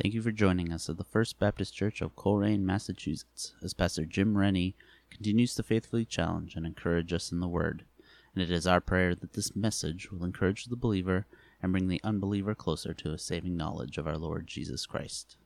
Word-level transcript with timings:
Thank 0.00 0.14
you 0.14 0.22
for 0.22 0.30
joining 0.30 0.72
us 0.72 0.88
at 0.88 0.96
the 0.96 1.02
First 1.02 1.40
Baptist 1.40 1.74
Church 1.74 2.00
of 2.00 2.14
Colrain, 2.14 2.64
Massachusetts, 2.64 3.54
as 3.64 3.74
Pastor 3.74 4.04
Jim 4.04 4.38
Rennie 4.38 4.76
continues 5.10 5.56
to 5.56 5.64
faithfully 5.64 6.04
challenge 6.04 6.54
and 6.54 6.64
encourage 6.64 7.12
us 7.12 7.32
in 7.32 7.40
the 7.40 7.48
Word. 7.48 7.84
And 8.32 8.40
it 8.40 8.48
is 8.48 8.64
our 8.64 8.80
prayer 8.80 9.16
that 9.16 9.32
this 9.32 9.56
message 9.56 10.12
will 10.12 10.24
encourage 10.24 10.66
the 10.66 10.76
believer 10.76 11.26
and 11.60 11.72
bring 11.72 11.88
the 11.88 12.00
unbeliever 12.04 12.54
closer 12.54 12.94
to 12.94 13.12
a 13.12 13.18
saving 13.18 13.56
knowledge 13.56 13.98
of 13.98 14.06
our 14.06 14.16
Lord 14.16 14.46
Jesus 14.46 14.86
Christ. 14.86 15.36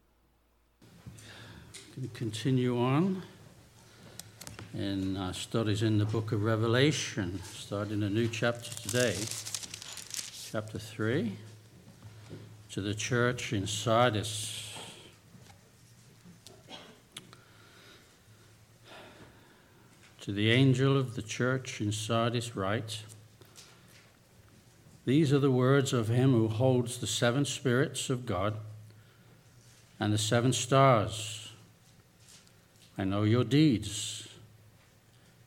We 1.99 2.09
continue 2.09 2.79
on 2.79 3.23
in 4.75 5.17
our 5.17 5.33
studies 5.33 5.83
in 5.83 5.97
the 5.97 6.05
book 6.05 6.31
of 6.31 6.45
Revelation, 6.45 7.41
starting 7.55 8.03
a 8.03 8.11
new 8.11 8.29
chapter 8.29 8.71
today, 8.75 9.17
chapter 10.51 10.79
3, 10.79 11.39
to 12.73 12.81
the 12.81 12.95
church 12.95 13.53
in 13.53 13.67
Sardis. 13.67 14.75
To 20.23 20.33
the 20.33 20.51
angel 20.51 20.97
of 20.97 21.15
the 21.15 21.21
church 21.21 21.83
in 21.83 21.93
Sardis, 21.93 22.57
write 22.57 23.03
These 25.05 25.35
are 25.35 25.39
the 25.39 25.51
words 25.51 25.93
of 25.93 26.09
him 26.09 26.33
who 26.33 26.49
holds 26.49 26.97
the 26.97 27.07
seven 27.07 27.45
spirits 27.45 28.09
of 28.09 28.25
God 28.25 28.55
and 30.01 30.11
the 30.11 30.17
seven 30.17 30.55
stars. 30.55 31.51
I 32.97 33.05
know 33.05 33.25
your 33.25 33.45
deeds. 33.45 34.29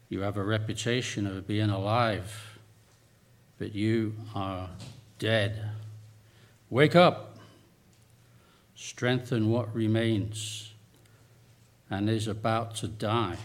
You 0.10 0.22
have 0.22 0.38
a 0.38 0.44
reputation 0.44 1.26
of 1.26 1.48
being 1.48 1.72
alive, 1.72 2.60
but 3.58 3.74
you 3.74 4.14
are 4.36 4.70
dead. 5.18 5.72
Wake 6.70 6.96
up, 6.96 7.38
strengthen 8.76 9.50
what 9.50 9.74
remains 9.74 10.74
and 11.90 12.10
is 12.10 12.28
about 12.28 12.76
to 12.76 12.88
die. 12.88 13.38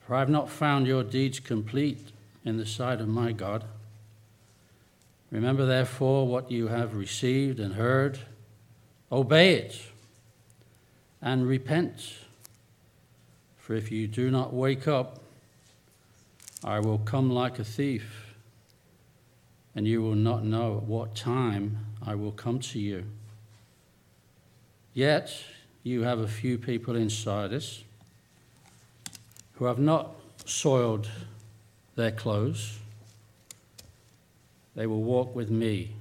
For 0.00 0.14
I 0.14 0.20
have 0.20 0.28
not 0.28 0.50
found 0.50 0.86
your 0.86 1.04
deeds 1.04 1.38
complete 1.38 2.12
in 2.44 2.56
the 2.56 2.66
sight 2.66 3.00
of 3.00 3.08
my 3.08 3.32
God. 3.32 3.64
Remember, 5.30 5.66
therefore, 5.66 6.26
what 6.26 6.50
you 6.50 6.68
have 6.68 6.96
received 6.96 7.60
and 7.60 7.74
heard, 7.74 8.20
obey 9.12 9.54
it, 9.54 9.82
and 11.20 11.46
repent. 11.46 12.14
For 13.58 13.74
if 13.74 13.92
you 13.92 14.06
do 14.06 14.30
not 14.30 14.54
wake 14.54 14.88
up, 14.88 15.20
I 16.64 16.80
will 16.80 16.98
come 16.98 17.30
like 17.30 17.58
a 17.58 17.64
thief, 17.64 18.27
and 19.78 19.86
you 19.86 20.02
will 20.02 20.16
not 20.16 20.42
know 20.42 20.78
at 20.78 20.82
what 20.82 21.14
time 21.14 21.78
I 22.04 22.16
will 22.16 22.32
come 22.32 22.58
to 22.58 22.80
you. 22.80 23.04
Yet 24.92 25.32
you 25.84 26.02
have 26.02 26.18
a 26.18 26.26
few 26.26 26.58
people 26.58 26.96
in 26.96 27.08
Sardis 27.08 27.84
who 29.52 29.66
have 29.66 29.78
not 29.78 30.16
soiled 30.44 31.08
their 31.94 32.10
clothes. 32.10 32.80
They 34.74 34.88
will 34.88 35.04
walk 35.04 35.32
with 35.36 35.48
me, 35.48 35.92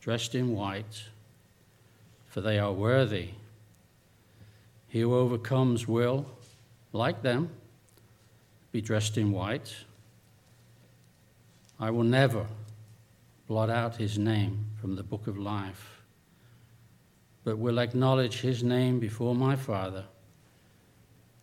dressed 0.00 0.34
in 0.34 0.56
white, 0.56 1.04
for 2.28 2.40
they 2.40 2.58
are 2.58 2.72
worthy. 2.72 3.32
He 4.88 5.00
who 5.00 5.14
overcomes 5.14 5.86
will 5.86 6.24
like 6.94 7.20
them, 7.20 7.50
be 8.72 8.80
dressed 8.80 9.18
in 9.18 9.32
white. 9.32 9.70
I 11.78 11.90
will 11.90 12.04
never 12.04 12.46
blot 13.50 13.68
out 13.68 13.96
his 13.96 14.16
name 14.16 14.64
from 14.80 14.94
the 14.94 15.02
book 15.02 15.26
of 15.26 15.36
life, 15.36 16.04
but 17.42 17.58
will 17.58 17.80
acknowledge 17.80 18.42
his 18.42 18.62
name 18.62 19.00
before 19.00 19.34
my 19.34 19.56
Father 19.56 20.04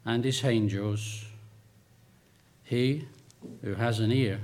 and 0.05 0.23
his 0.23 0.41
angels. 0.45 1.25
He 2.63 3.05
who 3.61 3.73
has 3.73 3.99
an 3.99 4.13
ear, 4.13 4.39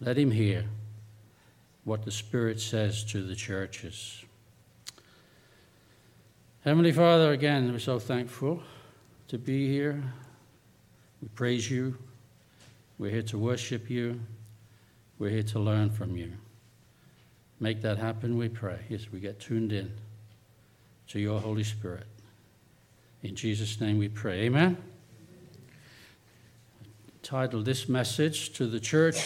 let 0.00 0.18
him 0.18 0.32
hear 0.32 0.64
what 1.84 2.04
the 2.04 2.10
Spirit 2.10 2.60
says 2.60 3.04
to 3.04 3.22
the 3.22 3.36
churches. 3.36 4.24
Heavenly 6.64 6.90
Father, 6.90 7.30
again, 7.30 7.70
we're 7.70 7.78
so 7.78 8.00
thankful 8.00 8.64
to 9.28 9.38
be 9.38 9.68
here. 9.68 10.02
We 11.22 11.28
praise 11.36 11.70
you. 11.70 11.96
We're 12.98 13.12
here 13.12 13.22
to 13.22 13.38
worship 13.38 13.88
you. 13.88 14.18
We're 15.22 15.30
here 15.30 15.44
to 15.44 15.60
learn 15.60 15.90
from 15.90 16.16
you. 16.16 16.32
Make 17.60 17.80
that 17.82 17.96
happen, 17.96 18.36
we 18.36 18.48
pray, 18.48 18.80
as 18.90 19.12
we 19.12 19.20
get 19.20 19.38
tuned 19.38 19.72
in 19.72 19.92
to 21.06 21.20
your 21.20 21.40
Holy 21.40 21.62
Spirit. 21.62 22.08
In 23.22 23.36
Jesus' 23.36 23.80
name 23.80 23.98
we 23.98 24.08
pray. 24.08 24.40
Amen. 24.40 24.76
Title 27.22 27.62
this 27.62 27.88
message 27.88 28.52
to 28.54 28.66
the 28.66 28.80
church, 28.80 29.24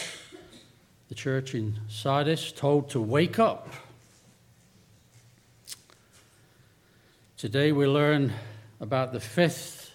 the 1.09 1.15
church 1.15 1.55
in 1.55 1.79
Sardis, 1.89 2.51
told 2.51 2.91
to 2.91 3.01
wake 3.01 3.39
up. 3.39 3.67
Today 7.37 7.71
we 7.71 7.87
learn 7.87 8.33
about 8.79 9.13
the 9.13 9.19
fifth 9.19 9.89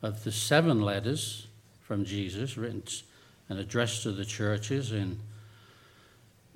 of 0.00 0.24
the 0.24 0.32
seven 0.32 0.80
letters 0.80 1.46
from 1.82 2.06
Jesus 2.06 2.56
written 2.56 2.80
and 3.48 3.58
addressed 3.58 4.02
to 4.02 4.12
the 4.12 4.24
churches 4.24 4.92
in 4.92 5.20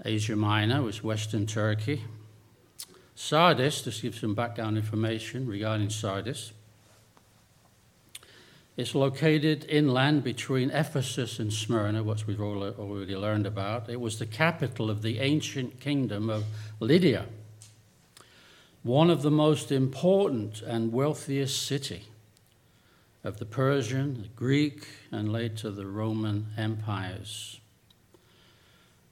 Asia 0.04 0.36
Minor, 0.36 0.82
which 0.82 0.96
is 0.96 1.04
Western 1.04 1.46
Turkey. 1.46 2.04
Sardis, 3.14 3.82
to 3.82 3.90
give 3.90 4.14
some 4.14 4.34
background 4.34 4.76
information 4.76 5.46
regarding 5.46 5.90
Sardis, 5.90 6.52
it's 8.76 8.94
located 8.94 9.66
inland 9.68 10.24
between 10.24 10.70
Ephesus 10.70 11.38
and 11.38 11.52
Smyrna, 11.52 12.02
which 12.02 12.26
we've 12.26 12.40
already 12.40 13.14
learned 13.14 13.46
about. 13.46 13.90
It 13.90 14.00
was 14.00 14.18
the 14.18 14.26
capital 14.26 14.88
of 14.88 15.02
the 15.02 15.18
ancient 15.18 15.80
kingdom 15.80 16.30
of 16.30 16.44
Lydia, 16.78 17.26
one 18.82 19.10
of 19.10 19.20
the 19.20 19.30
most 19.30 19.70
important 19.70 20.62
and 20.62 20.92
wealthiest 20.92 21.66
city 21.66 22.04
of 23.22 23.38
the 23.38 23.44
Persian, 23.44 24.22
the 24.22 24.28
Greek, 24.28 24.86
and 25.10 25.32
later 25.32 25.70
the 25.70 25.86
Roman 25.86 26.46
empires. 26.56 27.60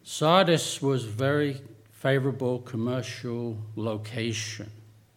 Sardis 0.02 0.80
was 0.80 1.04
a 1.04 1.08
very 1.08 1.60
favorable 1.92 2.60
commercial 2.60 3.58
location, 3.76 4.70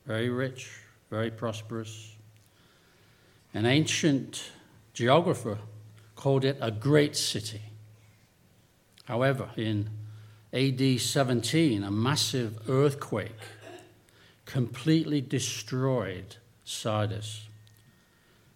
very 0.06 0.30
rich, 0.30 0.70
very 1.10 1.32
prosperous. 1.32 2.16
An 3.54 3.66
ancient 3.66 4.52
geographer 4.94 5.58
called 6.16 6.44
it 6.44 6.58
a 6.60 6.72
great 6.72 7.16
city. 7.16 7.62
However, 9.06 9.50
in 9.56 9.90
AD 10.54 11.00
17, 11.00 11.84
a 11.84 11.92
massive 11.92 12.70
earthquake 12.70 13.40
completely 14.46 15.22
destroyed 15.22 16.36
Sardis. 16.66 17.48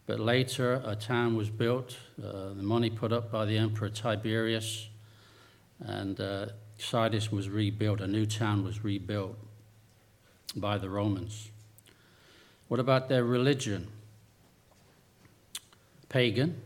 But 0.07 0.19
later, 0.19 0.83
a 0.85 0.95
town 0.95 1.35
was 1.35 1.49
built, 1.49 1.97
uh, 2.23 2.53
the 2.53 2.63
money 2.63 2.91
put 2.91 3.11
up 3.11 3.31
by 3.31 3.45
the 3.45 3.57
Emperor 3.57 3.89
Tiberius, 3.89 4.87
and 5.79 6.19
uh, 6.19 6.47
Sardis 6.77 7.31
was 7.31 7.49
rebuilt. 7.49 8.01
A 8.01 8.07
new 8.07 8.27
town 8.27 8.63
was 8.63 8.83
rebuilt 8.83 9.35
by 10.55 10.77
the 10.77 10.89
Romans. 10.89 11.49
What 12.67 12.79
about 12.79 13.09
their 13.09 13.23
religion? 13.23 13.87
Pagan. 16.07 16.61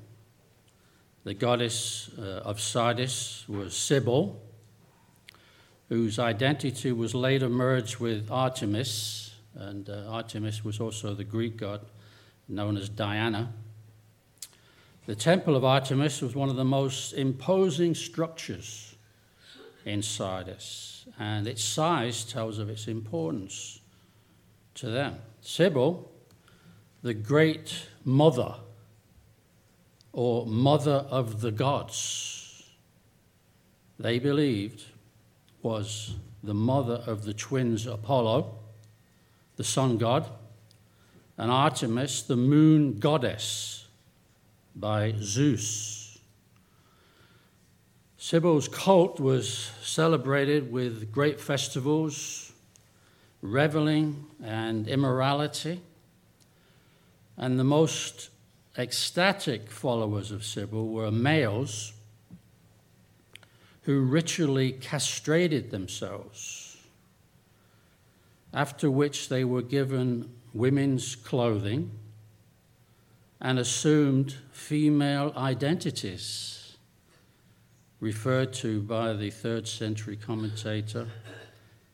The 1.24 1.34
goddess 1.34 2.10
uh, 2.18 2.42
of 2.44 2.60
Sardis 2.60 3.46
was 3.48 3.76
Cybele, 3.76 4.38
whose 5.88 6.20
identity 6.20 6.92
was 6.92 7.16
later 7.16 7.50
merged 7.50 8.00
with 8.00 8.30
Artemis, 8.30 9.34
and 9.56 9.90
uh, 9.90 10.06
Artemis 10.09 10.64
was 10.64 10.80
also 10.80 11.14
the 11.14 11.24
Greek 11.24 11.58
god 11.58 11.82
known 12.49 12.75
as 12.75 12.90
Diana. 12.90 13.53
The 15.05 15.16
Temple 15.16 15.55
of 15.55 15.63
Artemis 15.63 16.22
was 16.22 16.35
one 16.35 16.49
of 16.49 16.55
the 16.55 16.66
most 16.66 17.13
imposing 17.13 17.96
structures 17.96 18.96
in 19.85 20.01
Sardis, 20.01 21.05
and 21.17 21.47
its 21.47 21.63
size 21.63 22.23
tells 22.23 22.59
of 22.59 22.69
its 22.69 22.87
importance 22.87 23.79
to 24.75 24.87
them. 24.87 25.17
Cybele, 25.41 26.09
the 27.01 27.13
great 27.13 27.87
mother 28.03 28.55
or 30.11 30.46
mother 30.46 31.05
of 31.09 31.41
the 31.41 31.51
gods, 31.51 32.63
they 33.97 34.19
believed 34.19 34.84
was 35.61 36.16
the 36.43 36.53
mother 36.53 37.03
of 37.05 37.25
the 37.25 37.34
twins 37.34 37.85
Apollo, 37.85 38.55
the 39.57 39.63
sun 39.63 39.97
god, 39.97 40.29
and 41.40 41.50
Artemis, 41.50 42.24
the 42.24 42.36
moon 42.36 43.00
goddess, 43.00 43.88
by 44.76 45.16
Zeus. 45.22 46.20
Cybele's 48.18 48.68
cult 48.68 49.22
was 49.22 49.72
celebrated 49.82 50.70
with 50.70 51.14
great 51.14 51.40
festivals 51.40 52.52
reveling 53.41 54.26
and 54.44 54.86
immorality. 54.90 55.82
And 57.38 57.58
the 57.58 57.64
most 57.64 58.32
ecstatic 58.78 59.72
followers 59.72 60.32
of 60.32 60.44
Cybele 60.44 60.90
were 60.90 61.09
males 61.09 61.94
who 63.84 64.02
ritually 64.02 64.74
castrated 64.74 65.72
themselves, 65.72 66.76
after 68.53 68.92
which 68.92 69.30
they 69.30 69.46
were 69.46 69.62
given 69.62 70.30
women's 70.53 71.16
clothing 71.16 71.91
and 73.41 73.59
assumed 73.59 74.35
female 74.51 75.34
identities, 75.37 76.78
referred 77.99 78.53
to 78.53 78.81
by 78.81 79.13
the 79.13 79.29
third 79.29 79.67
century 79.67 80.16
commentator 80.16 81.07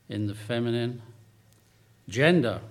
in 0.09 0.27
the 0.27 0.35
feminine 0.35 1.01
gender. 2.07 2.61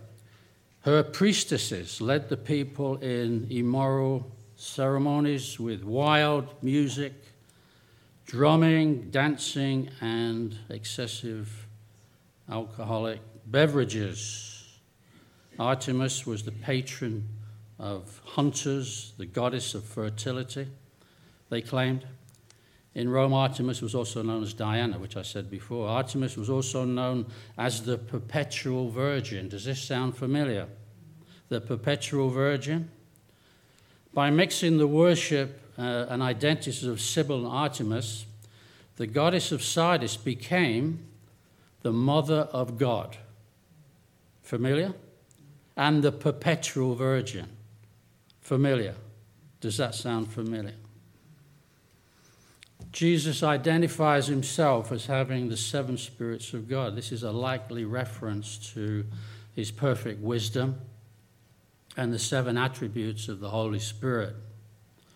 Her 0.83 1.03
priestesses 1.03 2.01
led 2.01 2.29
the 2.29 2.37
people 2.37 2.97
in 2.97 3.47
immoral 3.51 4.31
ceremonies 4.57 5.59
with 5.59 5.83
wild 5.83 6.47
music, 6.63 7.13
drumming, 8.27 9.11
dancing, 9.11 9.91
and 10.01 10.57
excessive 10.69 11.67
alcoholic 12.51 13.21
beverages. 13.47 14.54
Artemis 15.59 16.27
was 16.27 16.43
the 16.43 16.53
patron 16.53 17.29
of 17.79 18.21
hunters, 18.25 19.13
the 19.19 19.27
goddess 19.27 19.75
of 19.75 19.85
fertility, 19.85 20.67
they 21.51 21.61
claimed. 21.61 22.05
In 22.95 23.09
Rome, 23.09 23.33
Artemis 23.33 23.83
was 23.83 23.95
also 23.95 24.23
known 24.23 24.43
as 24.43 24.55
Diana, 24.55 24.99
which 24.99 25.17
I 25.17 25.23
said 25.23 25.51
before. 25.51 25.89
Artemis 25.89 26.37
was 26.37 26.49
also 26.49 26.85
known 26.85 27.27
as 27.59 27.83
the 27.83 27.99
perpetual 27.99 28.89
virgin. 28.89 29.49
Does 29.49 29.65
this 29.65 29.83
sound 29.83 30.17
familiar? 30.17 30.69
The 31.49 31.61
perpetual 31.61 32.31
virgin? 32.31 32.91
By 34.13 34.31
mixing 34.31 34.79
the 34.79 34.87
worship 34.87 35.61
uh, 35.77 36.07
and 36.09 36.23
identities 36.23 36.85
of 36.85 37.01
Cybele 37.01 37.39
and 37.39 37.47
Artemis, 37.49 38.27
the 38.97 39.09
goddess 39.09 39.51
of 39.51 39.61
Sardis 39.61 40.17
became 40.17 41.05
the 41.83 41.93
mother 41.93 42.49
of 42.53 42.79
God. 42.79 43.17
Familiar? 44.43 44.95
And 45.77 46.03
the 46.03 46.13
perpetual 46.13 46.95
virgin. 46.95 47.49
Familiar? 48.41 48.95
Does 49.61 49.77
that 49.79 49.95
sound 49.95 50.29
familiar? 50.29 50.75
Jesus 52.93 53.43
identifies 53.43 54.29
himself 54.29 54.93
as 54.93 55.07
having 55.07 55.49
the 55.49 55.57
seven 55.57 55.99
spirits 55.99 56.55
of 56.55 56.69
God. 56.69 56.95
This 56.95 57.11
is 57.11 57.25
a 57.25 57.33
likely 57.33 57.85
reference 57.85 58.57
to 58.75 59.05
his 59.57 59.73
perfect 59.73 60.21
wisdom 60.21 60.79
and 61.97 62.13
the 62.13 62.19
seven 62.19 62.57
attributes 62.57 63.29
of 63.29 63.41
the 63.41 63.49
Holy 63.49 63.81
Spirit, 63.81 64.37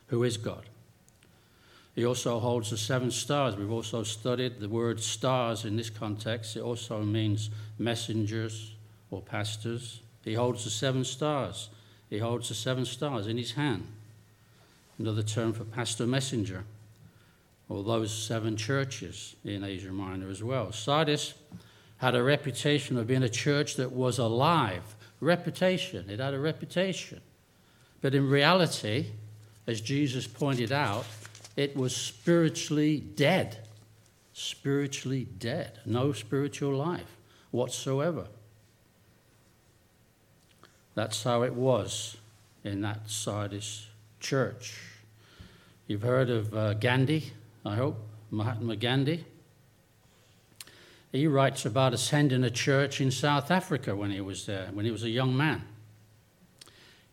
who 0.09 0.25
is 0.25 0.37
God. 0.37 0.65
He 1.95 2.05
also 2.05 2.39
holds 2.39 2.71
the 2.71 2.77
seven 2.77 3.11
stars. 3.11 3.57
We've 3.57 3.71
also 3.71 4.03
studied 4.03 4.61
the 4.61 4.69
word 4.69 5.01
stars 5.01 5.65
in 5.65 5.77
this 5.77 5.91
context. 5.91 6.57
It 6.57 6.63
also 6.63 7.03
means 7.03 7.51
messengers 7.79 8.75
or 9.11 9.21
pastors. 9.21 10.01
He 10.29 10.35
holds 10.35 10.65
the 10.65 10.71
seven 10.71 11.05
stars. 11.05 11.71
He 12.11 12.19
holds 12.19 12.51
the 12.51 12.55
seven 12.55 12.85
stars 12.85 13.27
in 13.27 13.39
his 13.39 13.53
hand. 13.53 13.87
Another 14.99 15.23
term 15.23 15.55
for 15.55 15.65
pastor 15.65 16.07
messenger 16.07 16.65
or 17.71 17.83
those 17.83 18.13
seven 18.13 18.55
churches 18.55 19.37
in 19.43 19.65
Asia 19.65 19.91
Minor 19.91 20.29
as 20.29 20.43
well. 20.43 20.71
Sardis 20.71 21.33
had 21.97 22.15
a 22.15 22.23
reputation 22.23 22.99
of 22.99 23.07
being 23.07 23.23
a 23.23 23.29
church 23.31 23.77
that 23.77 23.91
was 23.91 24.19
alive. 24.19 24.97
Reputation, 25.21 26.11
it 26.11 26.21
had 26.21 26.35
a 26.35 26.39
reputation. 26.39 27.23
But 28.03 28.15
in 28.15 28.29
reality, 28.29 29.07
as 29.67 29.81
Jesus 29.81 30.27
pointed 30.27 30.73
out, 30.73 31.07
it 31.57 31.75
was 31.75 31.97
spiritually 31.97 33.01
dead. 33.01 33.67
Spiritually 34.35 35.27
dead. 35.39 35.79
No 35.87 36.13
spiritual 36.13 36.75
life 36.75 37.17
whatsoever. 37.51 38.27
That's 40.99 41.23
how 41.23 41.43
it 41.43 41.55
was 41.55 42.17
in 42.65 42.81
that 42.81 43.09
Sardis 43.09 43.87
church. 44.19 44.81
You've 45.87 46.03
heard 46.03 46.29
of 46.29 46.53
uh, 46.53 46.75
Gandhi, 46.75 47.35
I 47.65 47.77
hope, 47.77 48.01
Mahatma 48.33 48.75
Gandhi. 48.75 49.25
He 51.13 51.29
writes 51.29 51.65
about 51.65 51.95
attending 51.95 52.43
a 52.43 52.51
church 52.51 53.01
in 53.01 53.13
South 53.13 53.53
Africa 53.53 53.95
when 53.95 54.11
he 54.11 54.21
was 54.21 54.47
there, 54.47 54.71
when 54.73 54.85
he 54.85 54.91
was 54.91 55.05
a 55.05 55.09
young 55.09 55.37
man. 55.37 55.63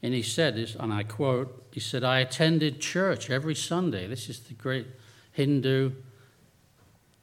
And 0.02 0.16
he 0.16 0.24
said 0.24 0.56
this, 0.56 0.74
and 0.74 0.92
I 0.92 1.04
quote, 1.04 1.68
he 1.72 1.80
said, 1.80 2.04
I 2.04 2.22
attended 2.22 2.82
church 2.82 3.30
every 3.30 3.54
Sunday. 3.54 4.08
This 4.08 4.30
is 4.30 4.40
the 4.40 4.56
great 4.56 4.88
Hindu 5.32 5.92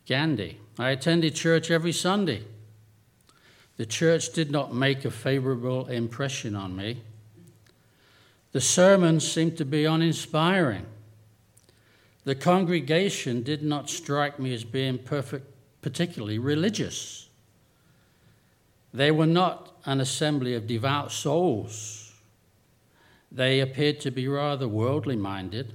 Gandhi. 0.06 0.60
I 0.78 0.90
attended 0.90 1.34
church 1.34 1.72
every 1.72 1.92
Sunday. 1.92 2.44
The 3.76 3.86
church 3.86 4.32
did 4.32 4.50
not 4.50 4.74
make 4.74 5.04
a 5.04 5.10
favorable 5.10 5.86
impression 5.86 6.54
on 6.54 6.76
me. 6.76 7.02
The 8.52 8.60
sermons 8.60 9.30
seemed 9.30 9.56
to 9.56 9.64
be 9.64 9.84
uninspiring. 9.86 10.86
The 12.24 12.34
congregation 12.34 13.42
did 13.42 13.62
not 13.62 13.90
strike 13.90 14.38
me 14.38 14.54
as 14.54 14.62
being 14.62 14.98
perfect, 14.98 15.46
particularly 15.80 16.38
religious. 16.38 17.28
They 18.94 19.10
were 19.10 19.26
not 19.26 19.74
an 19.86 20.00
assembly 20.00 20.54
of 20.54 20.66
devout 20.66 21.10
souls. 21.10 22.12
They 23.32 23.60
appeared 23.60 24.00
to 24.00 24.10
be 24.10 24.28
rather 24.28 24.68
worldly 24.68 25.16
minded, 25.16 25.72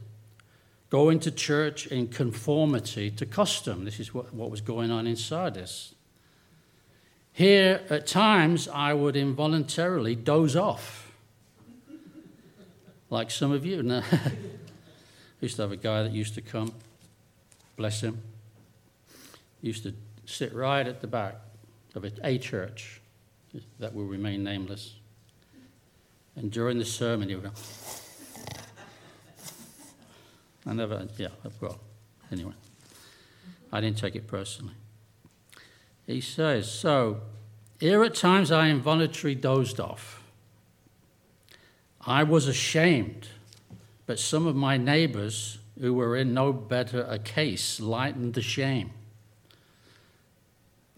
going 0.90 1.20
to 1.22 1.32
church 1.32 1.88
in 1.88 2.08
conformity 2.08 3.10
to 3.12 3.26
custom. 3.26 3.84
This 3.84 4.00
is 4.00 4.14
what, 4.14 4.34
what 4.34 4.52
was 4.52 4.62
going 4.62 4.92
on 4.92 5.08
in 5.08 5.16
Sardis. 5.16 5.96
Here, 7.38 7.81
at 7.92 8.07
times, 8.07 8.68
I 8.68 8.95
would 8.95 9.16
involuntarily 9.16 10.16
doze 10.16 10.56
off, 10.56 11.12
like 13.12 13.30
some 13.30 13.51
of 13.51 13.63
you. 13.63 13.88
I 14.01 14.31
used 15.39 15.57
to 15.57 15.62
have 15.62 15.72
a 15.72 15.78
guy 15.78 16.01
that 16.01 16.12
used 16.13 16.34
to 16.34 16.42
come, 16.42 16.74
bless 17.75 18.01
him, 18.01 18.24
used 19.62 19.84
to 19.84 19.94
sit 20.25 20.51
right 20.51 20.88
at 20.88 21.01
the 21.01 21.06
back 21.06 21.36
of 21.94 22.06
a, 22.06 22.12
a 22.24 22.39
church 22.39 23.01
that 23.78 23.94
will 23.94 24.06
remain 24.06 24.44
nameless. 24.44 24.95
And 26.35 26.50
during 26.50 26.80
the 26.80 26.85
sermon, 26.85 27.30
he 27.30 27.35
would 27.35 27.44
go, 27.44 27.52
I 30.66 30.73
never, 30.73 31.07
yeah, 31.18 31.28
well, 31.62 31.80
anyway, 32.31 32.54
I 33.71 33.80
didn't 33.80 34.00
take 34.00 34.16
it 34.16 34.26
personally. 34.26 34.73
He 36.07 36.21
says, 36.21 36.71
So, 36.71 37.21
here 37.80 38.04
at 38.04 38.16
times 38.16 38.52
I 38.52 38.69
involuntarily 38.69 39.35
dozed 39.35 39.80
off. 39.80 40.23
I 42.02 42.23
was 42.23 42.47
ashamed 42.47 43.28
but 44.07 44.19
some 44.19 44.47
of 44.47 44.56
my 44.56 44.78
neighbors, 44.78 45.59
who 45.80 45.94
were 45.94 46.16
in 46.16 46.33
no 46.33 46.52
better 46.52 47.02
a 47.02 47.19
case, 47.19 47.80
lightened 47.80 48.33
the 48.33 48.42
shame. 48.42 48.92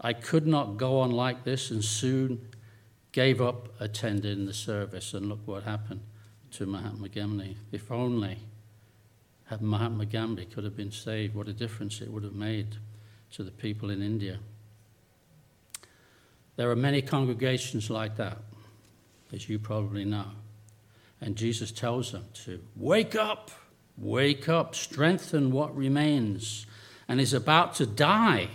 I 0.00 0.14
could 0.14 0.46
not 0.46 0.78
go 0.78 1.00
on 1.00 1.10
like 1.10 1.44
this 1.44 1.70
and 1.70 1.84
soon 1.84 2.48
gave 3.12 3.42
up 3.42 3.68
attending 3.80 4.46
the 4.46 4.54
service. 4.54 5.12
And 5.12 5.28
look 5.28 5.40
what 5.44 5.64
happened 5.64 6.00
to 6.52 6.64
Mahatma 6.64 7.08
Gandhi. 7.08 7.56
If 7.72 7.90
only 7.90 8.38
Mahatma 9.60 10.06
Gandhi 10.06 10.46
could 10.46 10.62
have 10.62 10.76
been 10.76 10.92
saved, 10.92 11.34
what 11.34 11.48
a 11.48 11.52
difference 11.52 12.00
it 12.00 12.10
would 12.10 12.22
have 12.22 12.34
made 12.34 12.76
to 13.32 13.42
the 13.42 13.50
people 13.50 13.90
in 13.90 14.00
India. 14.02 14.38
There 16.60 16.70
are 16.70 16.76
many 16.76 17.00
congregations 17.00 17.88
like 17.88 18.16
that, 18.16 18.36
as 19.32 19.48
you 19.48 19.58
probably 19.58 20.04
know. 20.04 20.26
And 21.18 21.34
Jesus 21.34 21.72
tells 21.72 22.12
them 22.12 22.26
to 22.44 22.60
wake 22.76 23.16
up, 23.16 23.50
wake 23.96 24.46
up, 24.46 24.74
strengthen 24.74 25.52
what 25.52 25.74
remains, 25.74 26.66
and 27.08 27.18
is 27.18 27.32
about 27.32 27.76
to 27.76 27.86
die. 27.86 28.48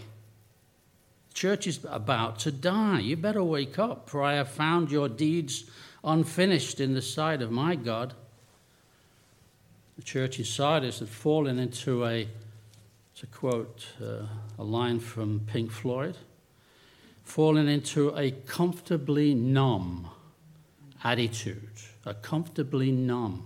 The 1.29 1.33
church 1.33 1.65
is 1.65 1.79
about 1.89 2.37
to 2.41 2.51
die. 2.51 2.99
You 2.99 3.17
better 3.17 3.43
wake 3.43 3.79
up, 3.79 4.07
for 4.07 4.21
I 4.21 4.35
have 4.35 4.49
found 4.49 4.91
your 4.91 5.09
deeds 5.09 5.67
unfinished 6.03 6.79
in 6.79 6.93
the 6.93 7.01
sight 7.01 7.41
of 7.41 7.49
my 7.49 7.73
God. 7.75 8.13
The 9.97 10.03
church 10.03 10.37
in 10.37 10.45
Sardis 10.45 10.99
had 10.99 11.09
fallen 11.09 11.57
into 11.57 12.05
a, 12.05 12.27
to 13.15 13.25
quote 13.25 13.87
uh, 13.99 14.27
a 14.59 14.63
line 14.63 14.99
from 14.99 15.39
Pink 15.47 15.71
Floyd, 15.71 16.17
fallen 17.25 17.67
into 17.67 18.15
a 18.17 18.31
comfortably 18.31 19.33
numb 19.35 20.07
attitude 21.03 21.75
a 22.05 22.13
comfortably 22.13 22.91
numb 22.91 23.45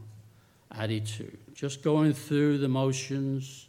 attitude, 0.71 1.37
just 1.53 1.81
going 1.81 2.13
through 2.13 2.57
the 2.57 2.67
motions, 2.67 3.67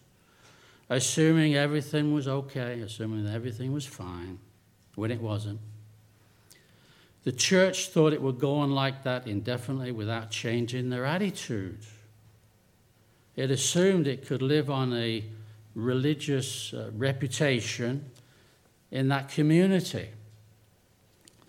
assuming 0.88 1.54
everything 1.54 2.12
was 2.12 2.26
okay, 2.26 2.80
assuming 2.80 3.24
that 3.24 3.34
everything 3.34 3.72
was 3.72 3.86
fine 3.86 4.38
when 4.96 5.10
it 5.10 5.20
wasn't. 5.20 5.60
The 7.22 7.32
church 7.32 7.88
thought 7.88 8.12
it 8.12 8.20
would 8.20 8.40
go 8.40 8.56
on 8.56 8.72
like 8.72 9.04
that 9.04 9.26
indefinitely 9.26 9.92
without 9.92 10.30
changing 10.30 10.90
their 10.90 11.04
attitude. 11.04 11.80
It 13.36 13.50
assumed 13.50 14.06
it 14.06 14.26
could 14.26 14.42
live 14.42 14.70
on 14.70 14.92
a 14.94 15.24
religious 15.74 16.74
uh, 16.74 16.90
reputation 16.94 18.10
in 18.90 19.08
that 19.08 19.28
community. 19.28 20.08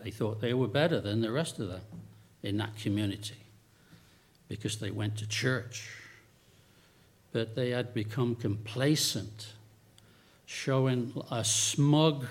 They 0.04 0.12
thought 0.12 0.42
they 0.42 0.54
were 0.54 0.68
better 0.68 1.00
than 1.00 1.22
the 1.22 1.32
rest 1.32 1.60
of 1.60 1.68
them 1.68 1.82
in 2.44 2.58
that 2.58 2.76
community 2.78 3.36
because 4.48 4.78
they 4.78 4.92
went 4.92 5.18
to 5.18 5.28
church. 5.28 5.90
But 7.32 7.56
they 7.56 7.70
had 7.70 7.94
become 7.94 8.36
complacent, 8.36 9.54
showing 10.46 11.14
a 11.32 11.46
smug, 11.46 12.26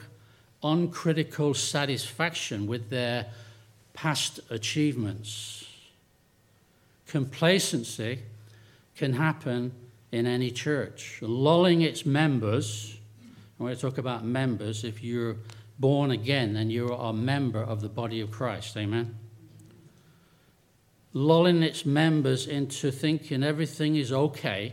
uncritical 0.63 1.55
satisfaction 1.55 2.67
with 2.67 2.91
their 2.91 3.27
past 3.95 4.41
achievements. 4.51 5.65
Complacency 7.07 8.21
can 8.95 9.15
happen 9.15 9.73
in 10.13 10.27
any 10.27 10.51
church, 10.51 11.19
lulling 11.23 11.81
its 11.81 12.05
members. 12.05 13.00
When 13.61 13.71
I 13.71 13.75
talk 13.75 13.99
about 13.99 14.25
members, 14.25 14.85
if 14.85 15.05
you're 15.05 15.37
born 15.79 16.13
again, 16.13 16.55
then 16.55 16.71
you 16.71 16.95
are 16.95 17.11
a 17.11 17.13
member 17.13 17.63
of 17.63 17.83
the 17.83 17.91
body 17.91 18.23
of 18.23 18.31
Christ. 18.31 18.75
Amen? 18.75 19.19
Lulling 21.13 21.63
its 21.63 21.85
members 21.85 22.47
into 22.47 22.91
thinking 22.91 23.43
everything 23.43 23.97
is 23.97 24.13
okay 24.13 24.73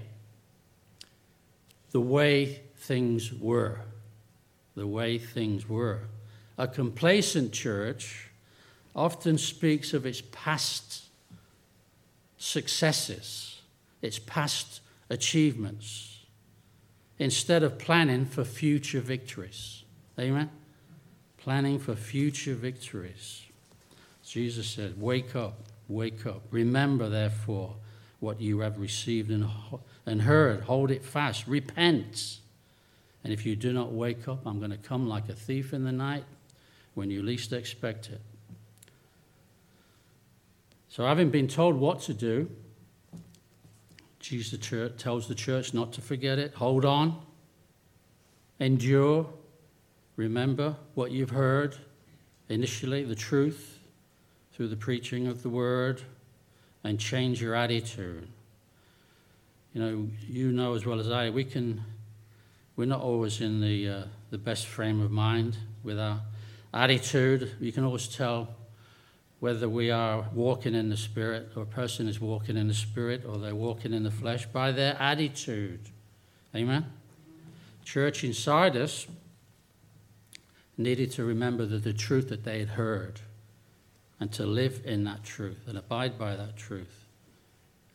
the 1.91 1.99
way 1.99 2.61
things 2.77 3.33
were. 3.33 3.81
The 4.77 4.87
way 4.87 5.17
things 5.17 5.67
were. 5.67 6.03
A 6.57 6.65
complacent 6.65 7.51
church 7.51 8.29
often 8.95 9.37
speaks 9.37 9.93
of 9.93 10.05
its 10.05 10.21
past 10.31 11.07
successes, 12.37 13.59
its 14.01 14.17
past 14.17 14.79
achievements, 15.09 16.16
instead 17.19 17.63
of 17.63 17.77
planning 17.77 18.25
for 18.25 18.43
future 18.43 18.99
victories. 18.99 19.83
Amen? 20.19 20.49
Planning 21.37 21.79
for 21.79 21.95
future 21.95 22.55
victories. 22.55 23.43
Jesus 24.23 24.67
said, 24.67 24.99
Wake 24.99 25.35
up, 25.35 25.59
wake 25.87 26.25
up. 26.25 26.41
Remember, 26.51 27.09
therefore, 27.09 27.75
what 28.19 28.41
you 28.41 28.59
have 28.59 28.79
received 28.79 29.31
and, 29.31 29.47
and 30.05 30.21
heard. 30.23 30.61
Hold 30.61 30.91
it 30.91 31.03
fast. 31.03 31.47
Repent. 31.47 32.39
And 33.23 33.31
if 33.31 33.45
you 33.45 33.55
do 33.55 33.73
not 33.73 33.91
wake 33.91 34.27
up, 34.27 34.45
I'm 34.45 34.59
going 34.59 34.71
to 34.71 34.77
come 34.77 35.07
like 35.07 35.29
a 35.29 35.33
thief 35.33 35.73
in 35.73 35.83
the 35.83 35.91
night 35.91 36.23
when 36.93 37.11
you 37.11 37.21
least 37.21 37.53
expect 37.53 38.09
it. 38.09 38.21
So, 40.89 41.05
having 41.05 41.29
been 41.29 41.47
told 41.47 41.75
what 41.75 42.01
to 42.01 42.13
do, 42.13 42.49
Jesus 44.27 44.59
tells 44.97 45.29
the 45.29 45.35
church 45.35 45.73
not 45.73 45.93
to 45.93 46.01
forget 46.01 46.37
it. 46.37 46.53
Hold 46.55 46.83
on, 46.83 47.17
endure, 48.59 49.25
remember 50.17 50.75
what 50.95 51.11
you've 51.11 51.29
heard 51.29 51.77
initially, 52.49 53.05
the 53.05 53.15
truth, 53.15 53.79
through 54.51 54.67
the 54.67 54.75
preaching 54.75 55.27
of 55.27 55.43
the 55.43 55.49
word, 55.49 56.01
and 56.83 56.99
change 56.99 57.41
your 57.41 57.55
attitude. 57.55 58.27
You 59.73 59.81
know, 59.81 60.07
you 60.27 60.51
know 60.51 60.73
as 60.73 60.85
well 60.85 60.99
as 60.99 61.09
I, 61.09 61.29
we 61.29 61.45
can, 61.45 61.81
we're 62.75 62.83
not 62.83 62.99
always 62.99 63.39
in 63.39 63.61
the, 63.61 63.87
uh, 63.87 64.03
the 64.29 64.37
best 64.37 64.67
frame 64.67 64.99
of 64.99 65.09
mind 65.09 65.55
with 65.85 65.97
our 65.97 66.19
attitude. 66.73 67.55
You 67.61 67.71
can 67.71 67.85
always 67.85 68.09
tell 68.09 68.49
whether 69.39 69.69
we 69.69 69.91
are 69.91 70.25
walking 70.33 70.73
in 70.73 70.89
the 70.89 70.97
Spirit 70.97 71.51
or 71.55 71.63
a 71.63 71.67
person 71.67 72.07
is 72.07 72.19
walking 72.19 72.57
in 72.57 72.67
the 72.67 72.73
Spirit 72.73 73.23
or 73.25 73.37
they're 73.37 73.53
walking 73.55 73.93
in 73.93 74.03
the 74.03 74.11
flesh 74.11 74.45
by 74.47 74.71
their 74.71 74.99
attitude. 74.99 75.79
Amen? 76.55 76.85
Church 77.85 78.23
in 78.23 78.33
Sardis 78.33 79.07
needed 80.77 81.11
to 81.11 81.23
remember 81.23 81.65
that 81.65 81.83
the 81.83 81.93
truth 81.93 82.29
that 82.29 82.43
they 82.43 82.59
had 82.59 82.69
heard 82.69 83.21
and 84.19 84.31
to 84.31 84.45
live 84.45 84.81
in 84.83 85.03
that 85.03 85.23
truth 85.23 85.67
and 85.67 85.77
abide 85.77 86.17
by 86.17 86.35
that 86.35 86.57
truth 86.57 87.05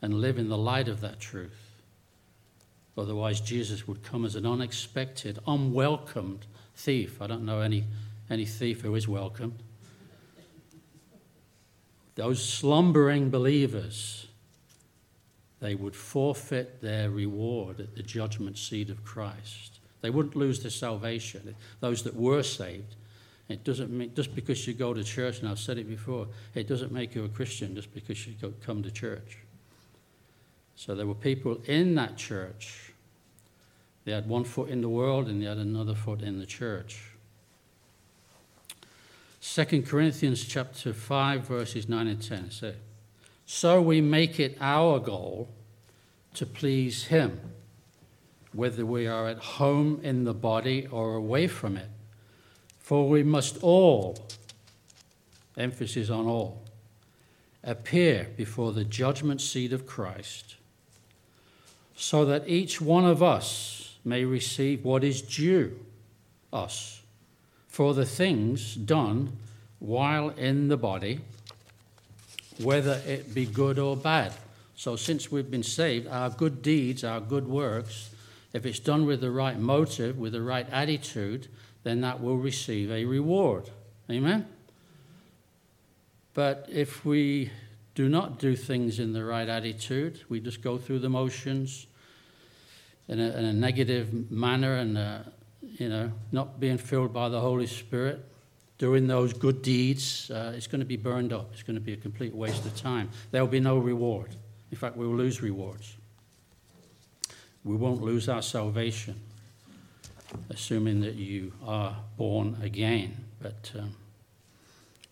and 0.01 0.15
live 0.15 0.37
in 0.37 0.47
the 0.47 0.57
light 0.57 0.87
of 0.87 1.01
that 1.01 1.19
truth. 1.19 1.81
Otherwise, 2.97 3.41
Jesus 3.41 3.87
would 3.87 4.03
come 4.03 4.23
as 4.23 4.35
an 4.35 4.45
unexpected, 4.45 5.39
unwelcomed 5.45 6.45
thief. 6.75 7.21
I 7.21 7.27
don't 7.27 7.45
know 7.45 7.59
any, 7.59 7.85
any 8.29 8.45
thief 8.45 8.81
who 8.81 8.95
is 8.95 9.07
welcomed 9.07 9.59
those 12.15 12.47
slumbering 12.47 13.29
believers, 13.29 14.27
they 15.59 15.75
would 15.75 15.95
forfeit 15.95 16.81
their 16.81 17.09
reward 17.09 17.79
at 17.79 17.95
the 17.95 18.03
judgment 18.03 18.57
seat 18.57 18.89
of 18.89 19.03
Christ. 19.03 19.79
They 20.01 20.09
wouldn't 20.09 20.35
lose 20.35 20.61
their 20.61 20.71
salvation. 20.71 21.55
Those 21.79 22.03
that 22.03 22.15
were 22.15 22.43
saved, 22.43 22.95
it 23.47 23.63
doesn't 23.63 23.89
mean 23.89 24.13
just 24.13 24.35
because 24.35 24.67
you 24.67 24.73
go 24.73 24.93
to 24.93 25.03
church, 25.03 25.39
and 25.39 25.49
I've 25.49 25.59
said 25.59 25.77
it 25.77 25.87
before, 25.87 26.27
it 26.53 26.67
doesn't 26.67 26.91
make 26.91 27.15
you 27.15 27.23
a 27.23 27.29
Christian 27.29 27.75
just 27.75 27.93
because 27.93 28.27
you 28.27 28.33
come 28.65 28.83
to 28.83 28.91
church. 28.91 29.37
So 30.75 30.95
there 30.95 31.07
were 31.07 31.15
people 31.15 31.61
in 31.65 31.95
that 31.95 32.17
church. 32.17 32.91
They 34.05 34.11
had 34.11 34.27
one 34.27 34.43
foot 34.43 34.69
in 34.69 34.81
the 34.81 34.89
world 34.89 35.29
and 35.29 35.41
they 35.41 35.45
had 35.45 35.57
another 35.57 35.95
foot 35.95 36.21
in 36.21 36.39
the 36.39 36.45
church. 36.45 37.12
2 39.43 39.81
Corinthians 39.81 40.45
chapter 40.45 40.93
5, 40.93 41.45
verses 41.45 41.89
9 41.89 42.07
and 42.07 42.21
10 42.21 42.49
say, 42.49 42.75
So 43.45 43.81
we 43.81 43.99
make 43.99 44.39
it 44.39 44.57
our 44.61 44.99
goal 44.99 45.49
to 46.35 46.45
please 46.45 47.07
Him, 47.07 47.41
whether 48.53 48.85
we 48.85 49.05
are 49.05 49.27
at 49.27 49.39
home 49.39 49.99
in 50.01 50.23
the 50.23 50.33
body 50.33 50.87
or 50.87 51.15
away 51.15 51.47
from 51.47 51.75
it. 51.75 51.89
For 52.79 53.09
we 53.09 53.21
must 53.21 53.61
all, 53.61 54.17
emphasis 55.57 56.09
on 56.09 56.25
all, 56.25 56.61
appear 57.65 58.29
before 58.37 58.71
the 58.71 58.85
judgment 58.85 59.41
seat 59.41 59.73
of 59.73 59.85
Christ, 59.85 60.55
so 61.97 62.23
that 62.23 62.47
each 62.47 62.79
one 62.79 63.05
of 63.05 63.21
us 63.21 63.97
may 64.05 64.23
receive 64.23 64.85
what 64.85 65.03
is 65.03 65.21
due 65.21 65.77
us 66.53 67.02
for 67.73 67.95
the 67.95 68.05
things 68.05 68.75
done 68.75 69.35
while 69.79 70.29
in 70.29 70.67
the 70.67 70.77
body, 70.77 71.19
whether 72.61 73.01
it 73.07 73.33
be 73.33 73.47
good 73.47 73.79
or 73.79 73.97
bad. 73.97 74.31
So, 74.75 74.95
since 74.95 75.31
we've 75.31 75.49
been 75.49 75.63
saved, 75.63 76.07
our 76.07 76.29
good 76.29 76.61
deeds, 76.61 77.03
our 77.03 77.19
good 77.19 77.47
works, 77.47 78.11
if 78.53 78.67
it's 78.67 78.77
done 78.77 79.07
with 79.07 79.21
the 79.21 79.31
right 79.31 79.57
motive, 79.57 80.19
with 80.19 80.33
the 80.33 80.41
right 80.43 80.67
attitude, 80.71 81.47
then 81.81 82.01
that 82.01 82.21
will 82.21 82.37
receive 82.37 82.91
a 82.91 83.05
reward. 83.05 83.71
Amen? 84.07 84.45
But 86.35 86.67
if 86.71 87.03
we 87.03 87.49
do 87.95 88.07
not 88.07 88.37
do 88.37 88.55
things 88.55 88.99
in 88.99 89.13
the 89.13 89.25
right 89.25 89.49
attitude, 89.49 90.21
we 90.29 90.39
just 90.39 90.61
go 90.61 90.77
through 90.77 90.99
the 90.99 91.09
motions 91.09 91.87
in 93.07 93.19
a, 93.19 93.35
in 93.35 93.45
a 93.45 93.53
negative 93.53 94.29
manner 94.29 94.75
and 94.75 94.95
uh, 94.95 95.19
you 95.77 95.89
know, 95.89 96.11
not 96.31 96.59
being 96.59 96.77
filled 96.77 97.13
by 97.13 97.29
the 97.29 97.39
Holy 97.39 97.67
Spirit, 97.67 98.23
doing 98.77 99.07
those 99.07 99.33
good 99.33 99.61
deeds, 99.61 100.29
uh, 100.31 100.53
it's 100.55 100.67
going 100.67 100.79
to 100.79 100.85
be 100.85 100.97
burned 100.97 101.31
up. 101.31 101.49
It's 101.53 101.63
going 101.63 101.75
to 101.75 101.81
be 101.81 101.93
a 101.93 101.97
complete 101.97 102.33
waste 102.33 102.65
of 102.65 102.75
time. 102.75 103.09
There 103.31 103.41
will 103.41 103.51
be 103.51 103.59
no 103.59 103.77
reward. 103.77 104.35
In 104.71 104.77
fact, 104.77 104.97
we 104.97 105.07
will 105.07 105.15
lose 105.15 105.41
rewards. 105.41 105.95
We 107.63 107.75
won't 107.75 108.01
lose 108.01 108.27
our 108.27 108.41
salvation, 108.41 109.19
assuming 110.49 110.99
that 111.01 111.15
you 111.15 111.53
are 111.65 111.95
born 112.17 112.57
again. 112.61 113.15
But 113.41 113.71
um, 113.77 113.95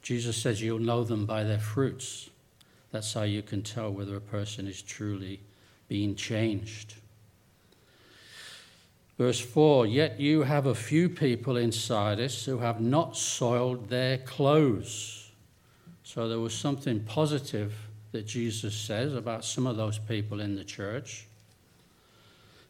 Jesus 0.02 0.36
says 0.36 0.62
you'll 0.62 0.80
know 0.80 1.04
them 1.04 1.26
by 1.26 1.44
their 1.44 1.60
fruits. 1.60 2.30
That's 2.92 3.14
how 3.14 3.24
you 3.24 3.42
can 3.42 3.62
tell 3.62 3.92
whether 3.92 4.16
a 4.18 4.22
person 4.22 4.68
is 4.68 4.82
truly 4.82 5.40
being 5.88 6.16
changed. 6.16 6.96
Verse 9.22 9.40
4 9.40 9.86
Yet 9.86 10.20
you 10.20 10.42
have 10.42 10.66
a 10.66 10.74
few 10.74 11.08
people 11.08 11.56
in 11.56 11.72
Sardis 11.72 12.44
who 12.46 12.58
have 12.58 12.82
not 12.82 13.16
soiled 13.16 13.88
their 13.88 14.18
clothes. 14.18 15.30
So 16.02 16.28
there 16.28 16.40
was 16.40 16.56
something 16.56 17.02
positive 17.02 17.72
that 18.14 18.26
Jesus 18.26 18.74
says 18.74 19.14
about 19.14 19.46
some 19.46 19.68
of 19.68 19.78
those 19.78 20.00
people 20.00 20.42
in 20.42 20.56
the 20.56 20.64
church, 20.64 21.28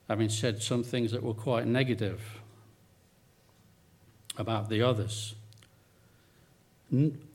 having 0.10 0.27
said 0.27 0.62
some 0.62 0.84
things 0.84 1.13
that 1.13 1.24
were 1.24 1.34
quite 1.34 1.67
negative 1.67 2.20
about 4.38 4.67
the 4.67 4.81
others. 4.81 5.36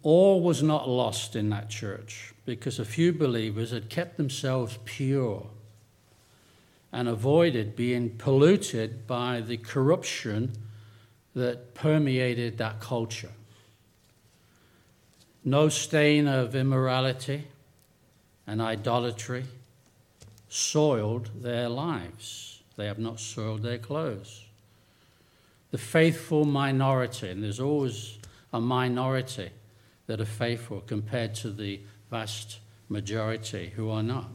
All 0.02 0.42
was 0.42 0.62
not 0.62 0.90
lost 0.90 1.36
in 1.36 1.48
that 1.48 1.70
church 1.70 2.34
because 2.44 2.78
a 2.78 2.84
few 2.84 3.14
believers 3.14 3.70
had 3.70 3.88
kept 3.88 4.18
themselves 4.18 4.78
pure 4.84 5.46
and 6.92 7.08
avoided 7.08 7.76
being 7.76 8.10
polluted 8.10 9.06
by 9.06 9.40
the 9.40 9.56
corruption 9.56 10.52
that 11.34 11.74
permeated 11.74 12.58
that 12.58 12.80
culture. 12.80 13.32
no 15.46 15.68
stain 15.68 16.26
of 16.26 16.56
immorality 16.56 17.44
and 18.48 18.60
idolatry 18.60 19.44
soiled 20.48 21.30
their 21.40 21.68
lives. 21.68 22.62
They 22.76 22.86
have 22.86 22.98
not 22.98 23.20
soiled 23.20 23.62
their 23.62 23.78
clothes. 23.78 24.44
The 25.70 25.78
faithful 25.78 26.44
minority, 26.44 27.30
and 27.30 27.42
there's 27.42 27.60
always 27.60 28.18
a 28.52 28.60
minority 28.60 29.50
that 30.06 30.20
are 30.20 30.24
faithful 30.24 30.80
compared 30.80 31.34
to 31.36 31.50
the 31.50 31.80
vast 32.10 32.58
majority 32.88 33.72
who 33.76 33.88
are 33.90 34.02
not. 34.02 34.30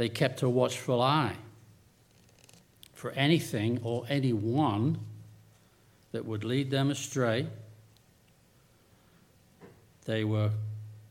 They 0.00 0.08
kept 0.08 0.40
a 0.40 0.48
watchful 0.48 1.02
eye 1.02 1.36
for 2.94 3.10
anything 3.10 3.80
or 3.82 4.06
anyone 4.08 4.98
that 6.12 6.24
would 6.24 6.42
lead 6.42 6.70
them 6.70 6.90
astray. 6.90 7.46
They 10.06 10.24
were 10.24 10.52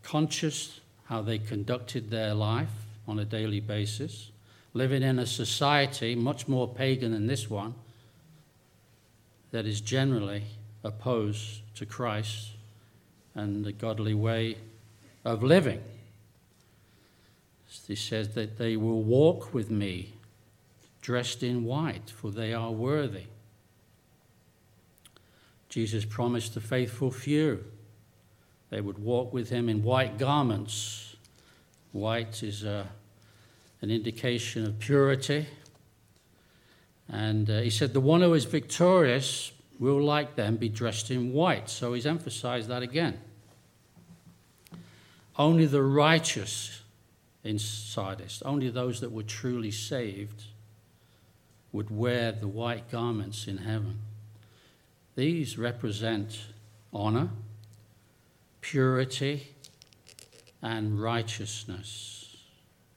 conscious 0.01 0.79
how 1.05 1.22
they 1.22 1.38
conducted 1.38 2.10
their 2.10 2.34
life 2.34 2.72
on 3.08 3.19
a 3.19 3.25
daily 3.25 3.60
basis, 3.60 4.31
living 4.74 5.03
in 5.03 5.19
a 5.19 5.27
society 5.27 6.15
much 6.15 6.48
more 6.48 6.67
pagan 6.67 7.12
than 7.12 7.27
this 7.27 7.48
one 7.48 7.75
that 9.51 9.67
is 9.67 9.81
generally 9.81 10.46
opposed 10.84 11.62
to 11.75 11.86
Christ 11.86 12.53
and 13.36 13.63
the 13.63 13.72
godly 13.72 14.15
way 14.15 14.58
of 15.24 15.43
living. 15.43 15.84
He 17.89 17.96
says 17.96 18.36
that 18.36 18.60
they 18.60 18.77
will 18.77 19.01
walk 19.01 19.51
with 19.51 19.72
me 19.72 20.13
dressed 21.01 21.41
in 21.41 21.63
white, 21.63 22.08
for 22.08 22.29
they 22.29 22.53
are 22.53 22.69
worthy. 22.69 23.24
Jesus 25.69 26.05
promised 26.05 26.53
the 26.53 26.62
faithful 26.62 27.10
few 27.10 27.65
they 28.69 28.79
would 28.79 29.00
walk 29.00 29.34
with 29.34 29.50
him 29.50 29.69
in 29.69 29.81
white 29.81 30.19
garments. 30.19 31.15
White 31.91 32.43
is 32.43 32.63
uh, 32.63 32.86
an 33.81 33.89
indication 33.89 34.67
of 34.67 34.77
purity. 34.77 35.48
And 37.08 37.50
uh, 37.50 37.62
he 37.62 37.72
said, 37.72 37.93
The 37.93 38.00
one 38.00 38.22
who 38.22 38.36
is 38.36 38.46
victorious 38.46 39.51
will, 39.79 40.00
like 40.00 40.36
them, 40.36 40.58
be 40.58 40.69
dressed 40.69 41.10
in 41.10 41.34
white. 41.34 41.72
So 41.72 41.93
he's 41.93 42.05
emphasized 42.05 42.67
that 42.67 42.84
again. 42.84 43.19
Only 45.36 45.65
the 45.65 45.81
righteous 45.81 46.84
in 47.43 47.60
Sardis, 47.60 48.41
only 48.43 48.69
those 48.69 49.00
that 49.01 49.12
were 49.12 49.24
truly 49.24 49.72
saved, 49.72 50.43
would 51.72 51.89
wear 51.89 52.31
the 52.31 52.48
white 52.48 52.89
garments 52.89 53.48
in 53.48 53.58
heaven. 53.58 54.00
These 55.15 55.58
represent 55.58 56.39
honor, 56.91 57.29
purity, 58.62 59.48
and 60.62 61.01
righteousness. 61.01 62.38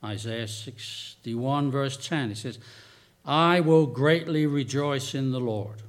Isaiah 0.05 0.49
61, 0.49 1.71
verse 1.71 1.97
10, 1.97 2.33
it 2.33 2.39
says, 2.39 2.59
I 3.25 3.61
will 3.61 3.87
greatly 3.87 4.47
rejoice 4.47 5.15
in 5.15 5.31
the 5.31 5.41
Lord. 5.41 5.83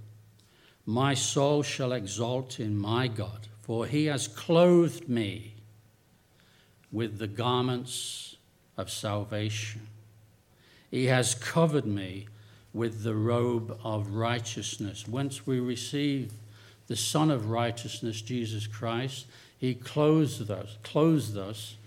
My 0.86 1.14
soul 1.14 1.64
shall 1.64 1.94
exult 1.94 2.60
in 2.60 2.78
my 2.78 3.08
God, 3.08 3.48
for 3.62 3.88
he 3.88 4.06
has 4.06 4.28
clothed 4.28 5.10
me 5.10 5.56
with 6.92 7.18
the 7.18 7.28
garments 7.28 8.36
of 8.78 8.90
salvation. 8.90 9.88
He 10.90 11.06
has 11.06 11.36
covered 11.36 11.86
me 11.86 12.28
with 12.74 13.04
the 13.04 13.16
robe 13.16 13.78
of 13.84 14.16
righteousness. 14.16 15.08
Once 15.08 15.46
we 15.46 15.60
receive 15.60 16.32
the 16.88 16.96
Son 16.96 17.32
of 17.32 17.50
Righteousness, 17.50 18.22
Jesus 18.22 18.68
Christ, 18.68 19.26
he 19.58 19.74
clothes 19.74 20.50
us, 20.50 20.78
clothes 20.84 21.38
us 21.38 21.78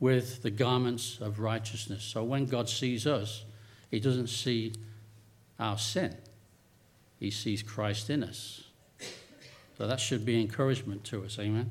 with 0.00 0.42
the 0.42 0.50
garments 0.50 1.18
of 1.20 1.38
righteousness. 1.38 2.02
So 2.02 2.24
when 2.24 2.46
God 2.46 2.68
sees 2.68 3.06
us, 3.06 3.44
he 3.90 4.00
doesn't 4.00 4.28
see 4.28 4.72
our 5.60 5.78
sin, 5.78 6.16
he 7.20 7.30
sees 7.30 7.62
Christ 7.62 8.10
in 8.10 8.24
us. 8.24 8.64
So 9.78 9.86
that 9.86 10.00
should 10.00 10.24
be 10.24 10.40
encouragement 10.40 11.04
to 11.04 11.24
us, 11.24 11.38
amen? 11.38 11.70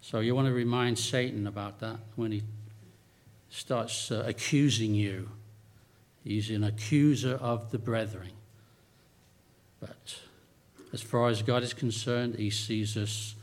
So 0.00 0.20
you 0.20 0.34
want 0.34 0.48
to 0.48 0.54
remind 0.54 0.98
Satan 0.98 1.46
about 1.46 1.80
that 1.80 1.98
when 2.16 2.32
he 2.32 2.42
starts 3.50 4.10
uh, 4.10 4.24
accusing 4.26 4.94
you. 4.94 5.28
He's 6.24 6.50
an 6.50 6.64
accuser 6.64 7.34
of 7.34 7.70
the 7.70 7.78
brethren. 7.78 8.30
But 9.80 10.20
as 10.92 11.02
far 11.02 11.28
as 11.28 11.42
God 11.42 11.62
is 11.62 11.74
concerned, 11.74 12.36
he 12.36 12.50
sees 12.50 12.96
us 12.96 13.34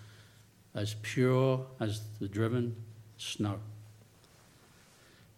as 0.73 0.95
pure 1.01 1.65
as 1.79 2.01
the 2.19 2.27
driven 2.27 2.75
snow. 3.17 3.59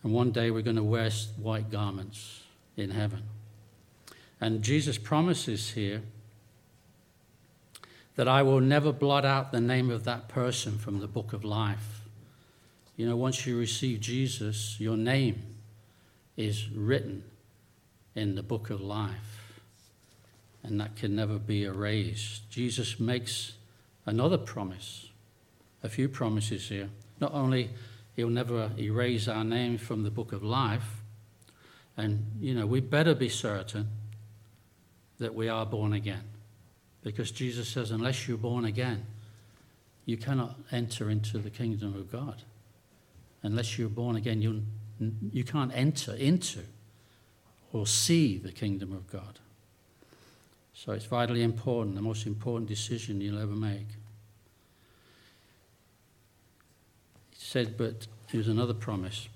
And 0.04 0.14
one 0.14 0.32
day 0.32 0.52
we're 0.52 0.62
going 0.62 0.76
to 0.76 0.84
wear 0.84 1.10
white 1.38 1.70
garments 1.70 2.44
in 2.78 2.92
heaven. 2.92 3.24
And 4.40 4.62
Jesus 4.62 4.98
promises 4.98 5.72
here 5.72 6.02
that 8.16 8.28
I 8.28 8.44
will 8.44 8.62
never 8.62 8.92
blot 8.92 9.26
out 9.26 9.52
the 9.52 9.62
name 9.62 9.90
of 9.90 10.04
that 10.04 10.28
person 10.28 10.78
from 10.78 11.00
the 11.00 11.08
book 11.08 11.34
of 11.34 11.44
life. 11.44 11.99
You 13.00 13.08
know, 13.08 13.16
once 13.16 13.46
you 13.46 13.58
receive 13.58 14.02
Jesus, 14.02 14.78
your 14.78 14.98
name 14.98 15.42
is 16.36 16.70
written 16.70 17.24
in 18.14 18.36
the 18.36 18.44
book 18.44 18.70
of 18.72 18.82
life, 18.82 19.62
and 20.64 20.82
that 20.82 20.98
can 20.98 21.16
never 21.16 21.40
be 21.40 21.64
erased. 21.64 22.50
Jesus 22.50 23.00
makes 23.00 23.54
another 24.06 24.38
promise, 24.38 25.08
a 25.82 25.88
few 25.88 26.10
promises 26.10 26.68
here. 26.68 26.90
Not 27.22 27.34
only 27.34 27.70
he'll 28.18 28.28
never 28.28 28.70
erase 28.78 29.30
our 29.30 29.46
name 29.46 29.78
from 29.78 30.04
the 30.04 30.12
book 30.12 30.34
of 30.34 30.44
life, 30.44 31.02
and 31.96 32.26
you 32.42 32.54
know, 32.54 32.68
we 32.68 32.82
better 32.82 33.16
be 33.16 33.30
certain 33.30 33.88
that 35.20 35.34
we 35.34 35.48
are 35.48 35.66
born 35.66 35.94
again. 35.94 36.24
Because 37.02 37.32
Jesus 37.32 37.70
says, 37.70 37.92
unless 37.92 38.28
you're 38.28 38.38
born 38.38 38.66
again, 38.66 39.06
you 40.04 40.18
cannot 40.18 40.58
enter 40.70 41.10
into 41.10 41.38
the 41.38 41.50
kingdom 41.50 41.96
of 41.96 42.12
God. 42.12 42.44
Unless 43.44 43.78
you're 43.78 43.90
born 43.90 44.16
again, 44.16 44.42
you, 44.42 44.64
you 45.32 45.44
can't 45.44 45.72
enter 45.74 46.14
into 46.14 46.62
or 47.72 47.88
see 47.88 48.38
the 48.38 48.52
kingdom 48.52 48.92
of 48.92 49.10
God. 49.10 49.40
So 50.74 50.94
it's 50.94 51.06
vitally 51.06 51.44
important, 51.44 51.96
the 51.96 52.02
most 52.02 52.26
important 52.26 52.68
decision 52.68 53.22
you'll 53.22 53.42
ever 53.42 53.54
make. 53.54 53.88
He 57.32 57.38
said, 57.38 57.78
but 57.78 58.08
here's 58.28 58.48
another 58.48 58.74
promise 58.74 59.28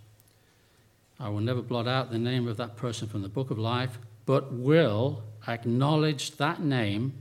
I 1.20 1.30
will 1.30 1.42
never 1.42 1.62
blot 1.62 1.88
out 1.88 2.12
the 2.12 2.18
name 2.18 2.48
of 2.48 2.58
that 2.58 2.76
person 2.76 3.08
from 3.08 3.22
the 3.22 3.30
book 3.30 3.52
of 3.52 3.58
life, 3.58 3.98
but 4.26 4.52
will 4.52 5.24
acknowledge 5.48 6.38
that 6.38 6.62
name 6.62 7.14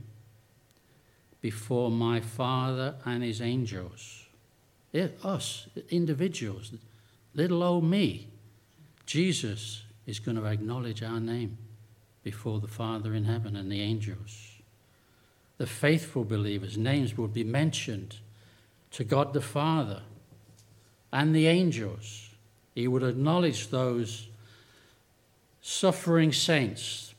before 1.41 1.91
my 1.91 2.19
Father 2.19 2.95
and 3.05 3.23
his 3.23 3.41
angels. 3.41 4.22
It, 4.93 5.19
us, 5.23 5.67
individuals, 5.89 6.71
little 7.33 7.63
old 7.63 7.83
me. 7.83 8.27
Jesus 9.05 9.83
is 10.05 10.19
going 10.19 10.37
to 10.37 10.45
acknowledge 10.45 11.01
our 11.01 11.19
name 11.19 11.57
before 12.23 12.59
the 12.59 12.67
Father 12.67 13.13
in 13.13 13.25
heaven 13.25 13.55
and 13.55 13.71
the 13.71 13.81
angels. 13.81 14.51
The 15.57 15.67
faithful 15.67 16.23
believers' 16.23 16.77
names 16.77 17.17
will 17.17 17.27
be 17.27 17.43
mentioned 17.43 18.17
to 18.91 19.03
God 19.03 19.33
the 19.33 19.41
Father 19.41 20.03
and 21.11 21.35
the 21.35 21.47
angels. 21.47 22.29
He 22.75 22.87
would 22.87 23.03
acknowledge 23.03 23.69
those 23.69 24.27
suffering 25.61 26.31
saints 26.31 27.13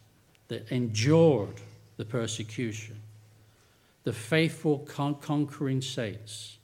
that 0.48 0.70
endured 0.70 1.60
the 1.96 2.04
persecution, 2.04 3.00
the 4.04 4.12
faithful 4.12 4.80
con- 4.80 5.16
conquering 5.16 5.80
saints, 5.80 6.58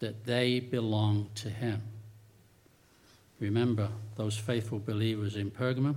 that 0.00 0.24
they 0.24 0.60
belong 0.60 1.28
to 1.36 1.48
him. 1.48 1.82
Remember 3.38 3.88
those 4.16 4.36
faithful 4.36 4.78
believers 4.78 5.36
in 5.36 5.50
Pergamum? 5.50 5.96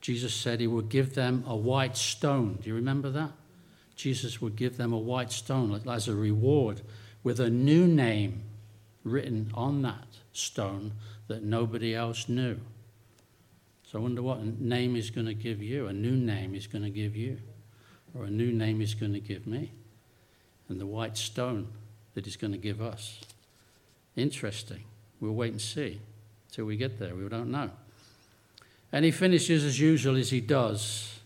Jesus 0.00 0.34
said 0.34 0.60
he 0.60 0.66
would 0.66 0.88
give 0.88 1.14
them 1.14 1.44
a 1.46 1.56
white 1.56 1.96
stone. 1.96 2.58
Do 2.62 2.68
you 2.68 2.74
remember 2.74 3.10
that? 3.10 3.30
Jesus 3.96 4.42
would 4.42 4.56
give 4.56 4.76
them 4.76 4.92
a 4.92 4.98
white 4.98 5.32
stone 5.32 5.80
as 5.88 6.08
a 6.08 6.14
reward 6.14 6.82
with 7.24 7.40
a 7.40 7.48
new 7.48 7.86
name 7.86 8.42
written 9.02 9.50
on 9.54 9.82
that 9.82 10.06
stone 10.32 10.92
that 11.28 11.42
nobody 11.42 11.94
else 11.94 12.28
knew. 12.28 12.58
So 13.84 13.98
I 13.98 14.02
wonder 14.02 14.20
what 14.20 14.44
name 14.60 14.94
he's 14.94 15.10
going 15.10 15.26
to 15.26 15.34
give 15.34 15.62
you, 15.62 15.86
a 15.86 15.92
new 15.92 16.16
name 16.16 16.52
he's 16.52 16.66
going 16.66 16.84
to 16.84 16.90
give 16.90 17.16
you, 17.16 17.38
or 18.14 18.24
a 18.24 18.30
new 18.30 18.52
name 18.52 18.80
he's 18.80 18.94
going 18.94 19.12
to 19.14 19.20
give 19.20 19.46
me, 19.46 19.72
and 20.68 20.80
the 20.80 20.86
white 20.86 21.16
stone 21.16 21.68
that 22.16 22.24
he's 22.24 22.36
going 22.36 22.52
to 22.52 22.58
give 22.58 22.80
us. 22.80 23.20
Interesting. 24.16 24.82
We'll 25.20 25.34
wait 25.34 25.52
and 25.52 25.60
see 25.60 26.00
till 26.50 26.64
we 26.64 26.78
get 26.78 26.98
there. 26.98 27.14
We 27.14 27.28
don't 27.28 27.50
know. 27.50 27.70
And 28.90 29.04
he 29.04 29.10
finishes 29.10 29.64
as 29.64 29.78
usual 29.78 30.16
as 30.16 30.30
he 30.30 30.40
does. 30.40 31.20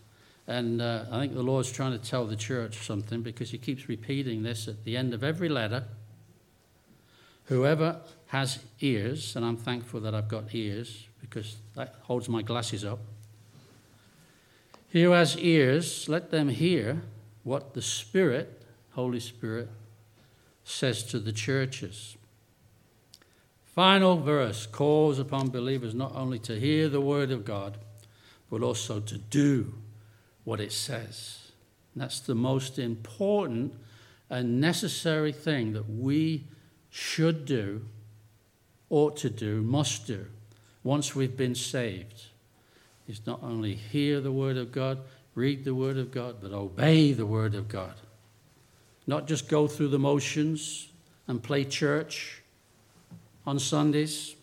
And 0.47 0.81
uh, 0.81 1.05
I 1.09 1.21
think 1.21 1.33
the 1.33 1.43
Lord's 1.43 1.71
trying 1.71 1.93
to 1.93 1.97
tell 1.97 2.25
the 2.25 2.35
church 2.35 2.85
something 2.85 3.21
because 3.21 3.51
he 3.51 3.57
keeps 3.57 3.87
repeating 3.87 4.43
this 4.43 4.67
at 4.67 4.83
the 4.83 4.97
end 4.97 5.13
of 5.13 5.23
every 5.23 5.47
letter. 5.47 5.85
Whoever 7.45 8.01
has 8.27 8.59
ears, 8.81 9.37
and 9.37 9.45
I'm 9.45 9.55
thankful 9.55 10.01
that 10.01 10.13
I've 10.13 10.27
got 10.27 10.53
ears 10.53 11.07
because 11.21 11.55
that 11.75 11.95
holds 12.01 12.27
my 12.27 12.41
glasses 12.41 12.83
up. 12.83 12.99
He 14.89 15.03
who 15.03 15.11
has 15.11 15.37
ears, 15.37 16.09
let 16.09 16.31
them 16.31 16.49
hear 16.49 17.01
what 17.45 17.75
the 17.75 17.81
Spirit, 17.81 18.61
Holy 18.91 19.21
Spirit, 19.21 19.69
says 20.63 21.03
to 21.03 21.19
the 21.19 21.31
churches. 21.31 22.17
Final 23.65 24.17
verse 24.17 24.65
calls 24.65 25.17
upon 25.17 25.49
believers 25.49 25.93
not 25.93 26.13
only 26.15 26.39
to 26.39 26.59
hear 26.59 26.89
the 26.89 27.01
word 27.01 27.31
of 27.31 27.45
God, 27.45 27.77
but 28.49 28.61
also 28.61 28.99
to 28.99 29.17
do 29.17 29.73
what 30.43 30.59
it 30.59 30.71
says. 30.73 31.51
And 31.93 32.03
that's 32.03 32.19
the 32.19 32.35
most 32.35 32.77
important 32.77 33.73
and 34.29 34.59
necessary 34.59 35.31
thing 35.31 35.73
that 35.73 35.89
we 35.89 36.45
should 36.89 37.45
do, 37.45 37.85
ought 38.89 39.15
to 39.17 39.29
do, 39.29 39.61
must 39.61 40.05
do 40.07 40.25
once 40.83 41.15
we've 41.15 41.37
been 41.37 41.55
saved. 41.55 42.25
Is 43.07 43.25
not 43.25 43.41
only 43.41 43.75
hear 43.75 44.21
the 44.21 44.31
word 44.31 44.57
of 44.57 44.71
God, 44.71 44.99
read 45.35 45.63
the 45.63 45.75
word 45.75 45.97
of 45.97 46.11
God, 46.11 46.37
but 46.41 46.51
obey 46.51 47.13
the 47.13 47.25
word 47.25 47.55
of 47.55 47.67
God. 47.67 47.95
Not 49.11 49.27
just 49.27 49.49
go 49.49 49.67
through 49.67 49.89
the 49.89 49.99
motions 49.99 50.87
and 51.27 51.43
play 51.43 51.65
church 51.65 52.41
on 53.45 53.59
Sundays. 53.59 54.37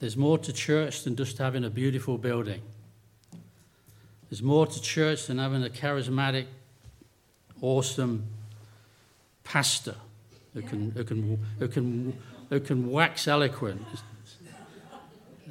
There's 0.00 0.16
more 0.16 0.36
to 0.38 0.52
church 0.52 1.04
than 1.04 1.14
just 1.14 1.38
having 1.38 1.64
a 1.64 1.70
beautiful 1.70 2.18
building. 2.18 2.60
There's 4.28 4.42
more 4.42 4.66
to 4.66 4.82
church 4.82 5.28
than 5.28 5.38
having 5.38 5.64
a 5.64 5.68
charismatic, 5.68 6.46
awesome 7.60 8.26
pastor 9.44 9.94
who 10.54 10.62
can, 10.62 10.90
who 10.90 11.04
can, 11.04 11.38
who 11.60 11.68
can, 11.68 12.18
who 12.48 12.58
can 12.58 12.90
wax 12.90 13.28
eloquent. 13.28 13.86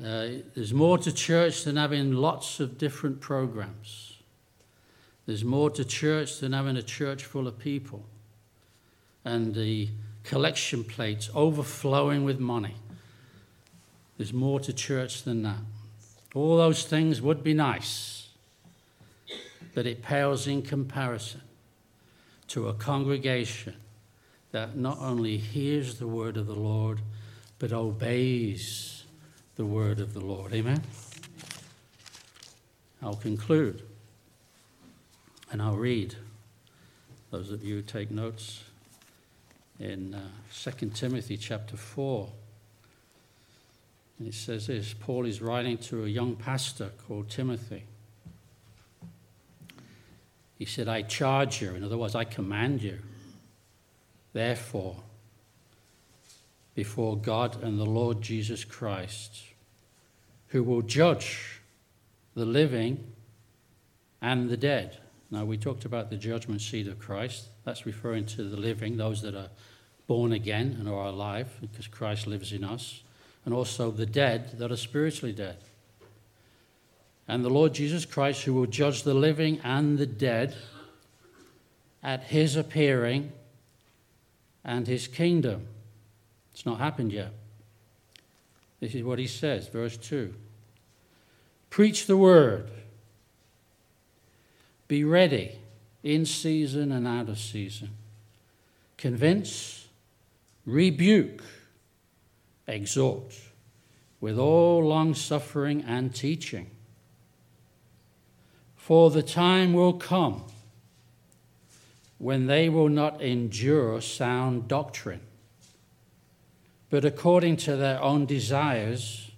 Uh, 0.03 0.27
there's 0.53 0.73
more 0.73 0.97
to 0.97 1.13
church 1.13 1.63
than 1.63 1.77
having 1.77 2.11
lots 2.11 2.59
of 2.59 2.77
different 2.77 3.21
programs. 3.21 4.16
There's 5.27 5.43
more 5.43 5.69
to 5.71 5.83
church 5.83 6.39
than 6.39 6.53
having 6.53 6.77
a 6.77 6.81
church 6.81 7.25
full 7.25 7.47
of 7.47 7.59
people 7.59 8.05
and 9.25 9.53
the 9.53 9.89
collection 10.23 10.85
plates 10.85 11.29
overflowing 11.35 12.23
with 12.23 12.39
money. 12.39 12.75
There's 14.17 14.31
more 14.31 14.61
to 14.61 14.71
church 14.71 15.23
than 15.23 15.43
that. 15.43 15.59
All 16.33 16.55
those 16.55 16.85
things 16.85 17.21
would 17.21 17.43
be 17.43 17.53
nice, 17.53 18.29
but 19.75 19.85
it 19.85 20.01
pales 20.01 20.47
in 20.47 20.61
comparison 20.61 21.41
to 22.47 22.69
a 22.69 22.73
congregation 22.73 23.75
that 24.51 24.77
not 24.77 24.97
only 24.99 25.37
hears 25.37 25.99
the 25.99 26.07
word 26.07 26.37
of 26.37 26.47
the 26.47 26.55
Lord, 26.55 27.01
but 27.59 27.73
obeys 27.73 29.03
the 29.57 29.65
word 29.65 29.99
of 29.99 30.13
the 30.13 30.21
Lord. 30.21 30.53
Amen? 30.53 30.81
I'll 33.01 33.15
conclude 33.15 33.86
and 35.51 35.61
I'll 35.61 35.77
read. 35.77 36.15
Those 37.31 37.51
of 37.51 37.63
you 37.63 37.75
who 37.75 37.81
take 37.81 38.11
notes 38.11 38.63
in 39.79 40.13
uh, 40.13 40.21
2 40.53 40.89
Timothy 40.89 41.37
chapter 41.37 41.77
4. 41.77 42.29
And 44.19 44.27
it 44.27 44.33
says 44.33 44.67
this 44.67 44.93
Paul 44.93 45.25
is 45.25 45.41
writing 45.41 45.77
to 45.79 46.05
a 46.05 46.07
young 46.07 46.35
pastor 46.35 46.91
called 47.07 47.29
Timothy. 47.29 47.83
He 50.57 50.65
said, 50.65 50.87
I 50.87 51.03
charge 51.03 51.61
you, 51.61 51.75
in 51.75 51.83
other 51.83 51.97
words, 51.97 52.15
I 52.15 52.23
command 52.23 52.81
you, 52.81 52.97
therefore, 54.33 54.95
before 56.73 57.15
God 57.15 57.61
and 57.61 57.77
the 57.77 57.85
Lord 57.85 58.23
Jesus 58.23 58.63
Christ, 58.63 59.43
who 60.47 60.63
will 60.63 60.81
judge 60.81 61.61
the 62.33 62.45
living 62.45 63.03
and 64.19 64.49
the 64.49 64.57
dead. 64.57 64.97
Now, 65.29 65.43
we 65.43 65.57
talked 65.57 65.83
about 65.83 66.09
the 66.09 66.15
judgment 66.15 66.61
seat 66.61 66.87
of 66.87 66.99
Christ. 66.99 67.47
That's 67.65 67.85
referring 67.85 68.25
to 68.27 68.43
the 68.43 68.55
living, 68.55 68.97
those 68.97 69.21
that 69.23 69.35
are 69.35 69.49
born 70.07 70.31
again 70.31 70.77
and 70.79 70.87
are 70.87 71.07
alive, 71.07 71.57
because 71.59 71.87
Christ 71.87 72.27
lives 72.27 72.53
in 72.53 72.63
us, 72.63 73.01
and 73.43 73.53
also 73.53 73.91
the 73.91 74.05
dead 74.05 74.57
that 74.57 74.71
are 74.71 74.77
spiritually 74.77 75.33
dead. 75.33 75.57
And 77.27 77.43
the 77.43 77.49
Lord 77.49 77.73
Jesus 77.73 78.05
Christ, 78.05 78.43
who 78.43 78.53
will 78.53 78.67
judge 78.67 79.03
the 79.03 79.13
living 79.13 79.59
and 79.63 79.97
the 79.97 80.05
dead 80.05 80.55
at 82.01 82.23
his 82.23 82.55
appearing 82.55 83.33
and 84.63 84.87
his 84.87 85.07
kingdom. 85.07 85.67
It's 86.53 86.65
not 86.65 86.79
happened 86.79 87.11
yet. 87.11 87.33
This 88.79 88.95
is 88.95 89.03
what 89.03 89.19
he 89.19 89.27
says, 89.27 89.67
verse 89.67 89.97
2. 89.97 90.33
Preach 91.69 92.05
the 92.05 92.15
word. 92.15 92.69
Be 94.87 95.03
ready 95.03 95.59
in 96.03 96.25
season 96.25 96.91
and 96.91 97.07
out 97.07 97.27
of 97.27 97.37
season. 97.37 97.89
Convince, 98.97 99.87
rebuke, 100.65 101.43
exhort 102.67 103.33
with 104.19 104.39
all 104.39 104.83
long 104.83 105.13
suffering 105.13 105.83
and 105.85 106.13
teaching. 106.13 106.71
For 108.75 109.11
the 109.11 109.23
time 109.23 109.73
will 109.73 109.93
come 109.93 110.43
when 112.17 112.47
they 112.47 112.69
will 112.69 112.89
not 112.89 113.21
endure 113.21 114.01
sound 114.01 114.67
doctrine, 114.67 115.21
but 116.89 117.05
according 117.05 117.57
to 117.57 117.75
their 117.75 118.01
own 118.01 118.25
desires, 118.25 119.31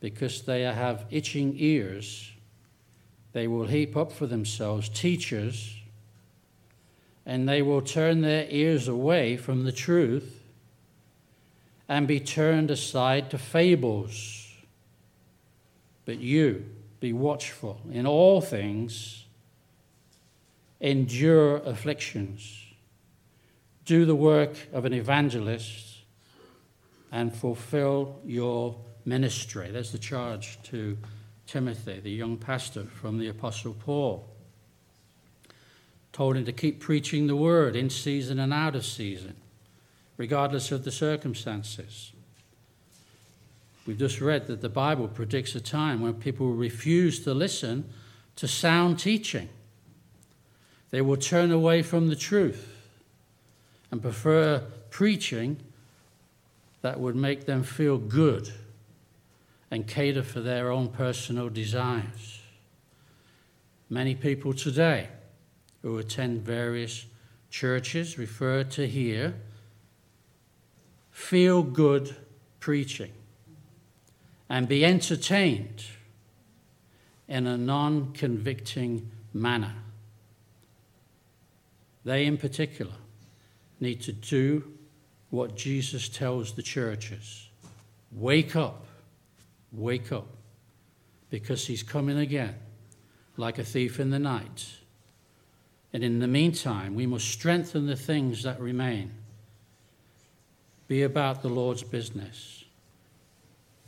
because 0.00 0.42
they 0.42 0.62
have 0.62 1.06
itching 1.10 1.54
ears 1.56 2.32
they 3.36 3.46
will 3.46 3.66
heap 3.66 3.98
up 3.98 4.10
for 4.10 4.26
themselves 4.26 4.88
teachers, 4.88 5.76
and 7.26 7.46
they 7.46 7.60
will 7.60 7.82
turn 7.82 8.22
their 8.22 8.46
ears 8.48 8.88
away 8.88 9.36
from 9.36 9.64
the 9.64 9.72
truth 9.72 10.42
and 11.86 12.08
be 12.08 12.18
turned 12.18 12.70
aside 12.70 13.30
to 13.30 13.36
fables. 13.36 14.48
But 16.06 16.18
you, 16.18 16.64
be 16.98 17.12
watchful 17.12 17.78
in 17.92 18.06
all 18.06 18.40
things, 18.40 19.26
endure 20.80 21.58
afflictions, 21.58 22.64
do 23.84 24.06
the 24.06 24.16
work 24.16 24.56
of 24.72 24.86
an 24.86 24.94
evangelist, 24.94 25.98
and 27.12 27.34
fulfill 27.34 28.18
your 28.24 28.76
ministry. 29.04 29.70
There's 29.70 29.92
the 29.92 29.98
charge 29.98 30.58
to 30.70 30.96
Timothy, 31.46 32.00
the 32.00 32.10
young 32.10 32.36
pastor 32.36 32.84
from 32.84 33.18
the 33.18 33.28
Apostle 33.28 33.74
Paul. 33.74 34.28
Told 36.12 36.36
him 36.36 36.44
to 36.44 36.52
keep 36.52 36.80
preaching 36.80 37.26
the 37.26 37.36
word 37.36 37.76
in 37.76 37.90
season 37.90 38.38
and 38.38 38.52
out 38.52 38.74
of 38.74 38.84
season, 38.84 39.36
regardless 40.16 40.72
of 40.72 40.84
the 40.84 40.90
circumstances. 40.90 42.12
We've 43.86 43.98
just 43.98 44.20
read 44.20 44.48
that 44.48 44.60
the 44.60 44.68
Bible 44.68 45.06
predicts 45.06 45.54
a 45.54 45.60
time 45.60 46.00
when 46.00 46.14
people 46.14 46.46
will 46.46 46.54
refuse 46.54 47.22
to 47.24 47.32
listen 47.32 47.88
to 48.36 48.48
sound 48.48 48.98
teaching. 48.98 49.48
They 50.90 51.00
will 51.00 51.16
turn 51.16 51.52
away 51.52 51.82
from 51.82 52.08
the 52.08 52.16
truth 52.16 52.76
and 53.90 54.02
prefer 54.02 54.64
preaching 54.90 55.58
that 56.82 56.98
would 56.98 57.14
make 57.14 57.46
them 57.46 57.62
feel 57.62 57.98
good 57.98 58.52
and 59.70 59.86
cater 59.86 60.22
for 60.22 60.40
their 60.40 60.70
own 60.70 60.88
personal 60.88 61.48
desires. 61.48 62.40
Many 63.88 64.14
people 64.14 64.52
today 64.52 65.08
who 65.82 65.98
attend 65.98 66.42
various 66.42 67.06
churches 67.50 68.18
refer 68.18 68.64
to 68.64 68.86
here 68.86 69.34
feel 71.10 71.62
good 71.62 72.14
preaching 72.60 73.12
and 74.48 74.68
be 74.68 74.84
entertained 74.84 75.84
in 77.28 77.46
a 77.46 77.56
non 77.56 78.12
convicting 78.12 79.10
manner. 79.32 79.74
They, 82.04 82.24
in 82.26 82.36
particular, 82.36 82.92
need 83.80 84.00
to 84.02 84.12
do 84.12 84.72
what 85.30 85.56
Jesus 85.56 86.08
tells 86.08 86.52
the 86.52 86.62
churches 86.62 87.48
wake 88.12 88.54
up 88.54 88.85
Wake 89.72 90.12
up, 90.12 90.28
because 91.30 91.66
he's 91.66 91.82
coming 91.82 92.18
again 92.18 92.54
like 93.36 93.58
a 93.58 93.64
thief 93.64 94.00
in 94.00 94.10
the 94.10 94.18
night. 94.18 94.66
And 95.92 96.02
in 96.02 96.18
the 96.18 96.28
meantime, 96.28 96.94
we 96.94 97.06
must 97.06 97.28
strengthen 97.28 97.86
the 97.86 97.96
things 97.96 98.42
that 98.42 98.60
remain. 98.60 99.12
Be 100.88 101.02
about 101.02 101.42
the 101.42 101.48
Lord's 101.48 101.82
business. 101.82 102.64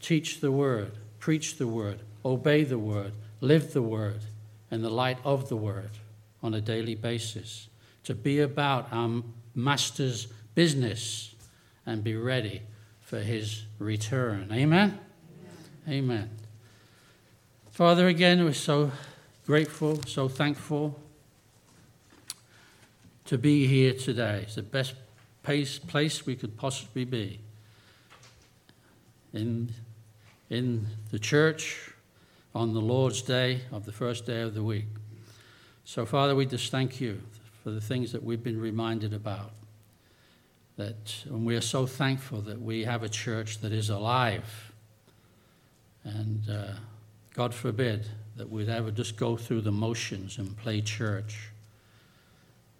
Teach 0.00 0.40
the 0.40 0.52
word, 0.52 0.92
preach 1.18 1.56
the 1.56 1.66
word, 1.66 2.00
obey 2.24 2.64
the 2.64 2.78
word, 2.78 3.12
live 3.40 3.72
the 3.72 3.82
word, 3.82 4.20
and 4.70 4.82
the 4.82 4.90
light 4.90 5.18
of 5.24 5.48
the 5.48 5.56
word 5.56 5.90
on 6.42 6.54
a 6.54 6.60
daily 6.60 6.94
basis. 6.94 7.68
To 8.04 8.14
be 8.14 8.40
about 8.40 8.88
our 8.92 9.22
Master's 9.54 10.26
business 10.54 11.34
and 11.84 12.02
be 12.02 12.16
ready 12.16 12.62
for 13.00 13.18
his 13.18 13.64
return. 13.78 14.50
Amen? 14.52 14.98
Amen. 15.88 16.28
Father, 17.70 18.08
again, 18.08 18.44
we're 18.44 18.52
so 18.52 18.92
grateful, 19.46 20.02
so 20.06 20.28
thankful 20.28 21.00
to 23.24 23.38
be 23.38 23.66
here 23.66 23.94
today. 23.94 24.40
It's 24.42 24.56
the 24.56 24.62
best 24.62 24.94
place 25.42 26.26
we 26.26 26.36
could 26.36 26.58
possibly 26.58 27.06
be. 27.06 27.40
In, 29.32 29.72
in 30.50 30.88
the 31.10 31.18
church 31.18 31.92
on 32.54 32.74
the 32.74 32.82
Lord's 32.82 33.22
day 33.22 33.62
of 33.72 33.86
the 33.86 33.92
first 33.92 34.26
day 34.26 34.42
of 34.42 34.52
the 34.52 34.62
week. 34.62 34.88
So, 35.86 36.04
Father, 36.04 36.34
we 36.34 36.44
just 36.44 36.70
thank 36.70 37.00
you 37.00 37.22
for 37.64 37.70
the 37.70 37.80
things 37.80 38.12
that 38.12 38.22
we've 38.22 38.42
been 38.42 38.60
reminded 38.60 39.14
about. 39.14 39.52
That, 40.76 41.24
and 41.24 41.46
we 41.46 41.56
are 41.56 41.62
so 41.62 41.86
thankful 41.86 42.42
that 42.42 42.60
we 42.60 42.84
have 42.84 43.02
a 43.02 43.08
church 43.08 43.62
that 43.62 43.72
is 43.72 43.88
alive. 43.88 44.67
And 46.14 46.48
uh, 46.50 46.72
God 47.34 47.54
forbid 47.54 48.08
that 48.36 48.48
we'd 48.48 48.68
ever 48.68 48.90
just 48.90 49.16
go 49.16 49.36
through 49.36 49.62
the 49.62 49.72
motions 49.72 50.38
and 50.38 50.56
play 50.56 50.80
church. 50.80 51.50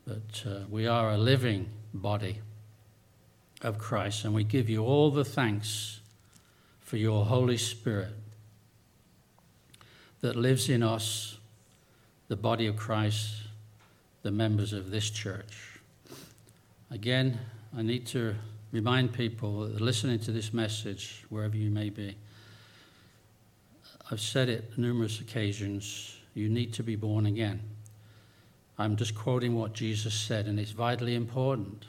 But 0.07 0.45
uh, 0.47 0.61
we 0.71 0.87
are 0.87 1.11
a 1.11 1.19
living 1.19 1.69
body 1.93 2.39
of 3.63 3.79
Christ, 3.79 4.25
and 4.25 4.35
we 4.35 4.45
give 4.45 4.69
you 4.69 4.85
all 4.85 5.11
the 5.11 5.25
thanks 5.25 6.01
for 6.81 6.97
your 6.97 7.27
Holy 7.27 7.59
Spirit 7.59 8.15
that 10.21 10.37
lives 10.37 10.69
in 10.69 10.83
us, 10.83 11.39
the 12.29 12.37
body 12.37 12.67
of 12.67 12.77
Christ, 12.77 13.43
the 14.23 14.31
members 14.31 14.73
of 14.73 14.91
this 14.91 15.11
church. 15.11 15.81
Again, 16.91 17.39
I 17.77 17.83
need 17.83 18.07
to 18.09 18.35
remind 18.73 19.13
people 19.13 19.61
that 19.61 19.81
listening 19.81 20.19
to 20.21 20.33
this 20.33 20.53
message, 20.53 21.25
wherever 21.29 21.57
you 21.57 21.71
may 21.71 21.91
be, 21.91 22.17
I've 24.11 24.21
said 24.21 24.49
it 24.49 24.79
numerous 24.79 25.21
occasions 25.21 26.17
you 26.33 26.49
need 26.49 26.73
to 26.75 26.83
be 26.83 26.97
born 26.97 27.27
again. 27.27 27.61
I'm 28.79 28.97
just 28.97 29.15
quoting 29.15 29.55
what 29.55 29.75
Jesus 29.75 30.15
said, 30.15 30.47
and 30.47 30.59
it's 30.59 30.71
vitally 30.71 31.15
important. 31.15 31.85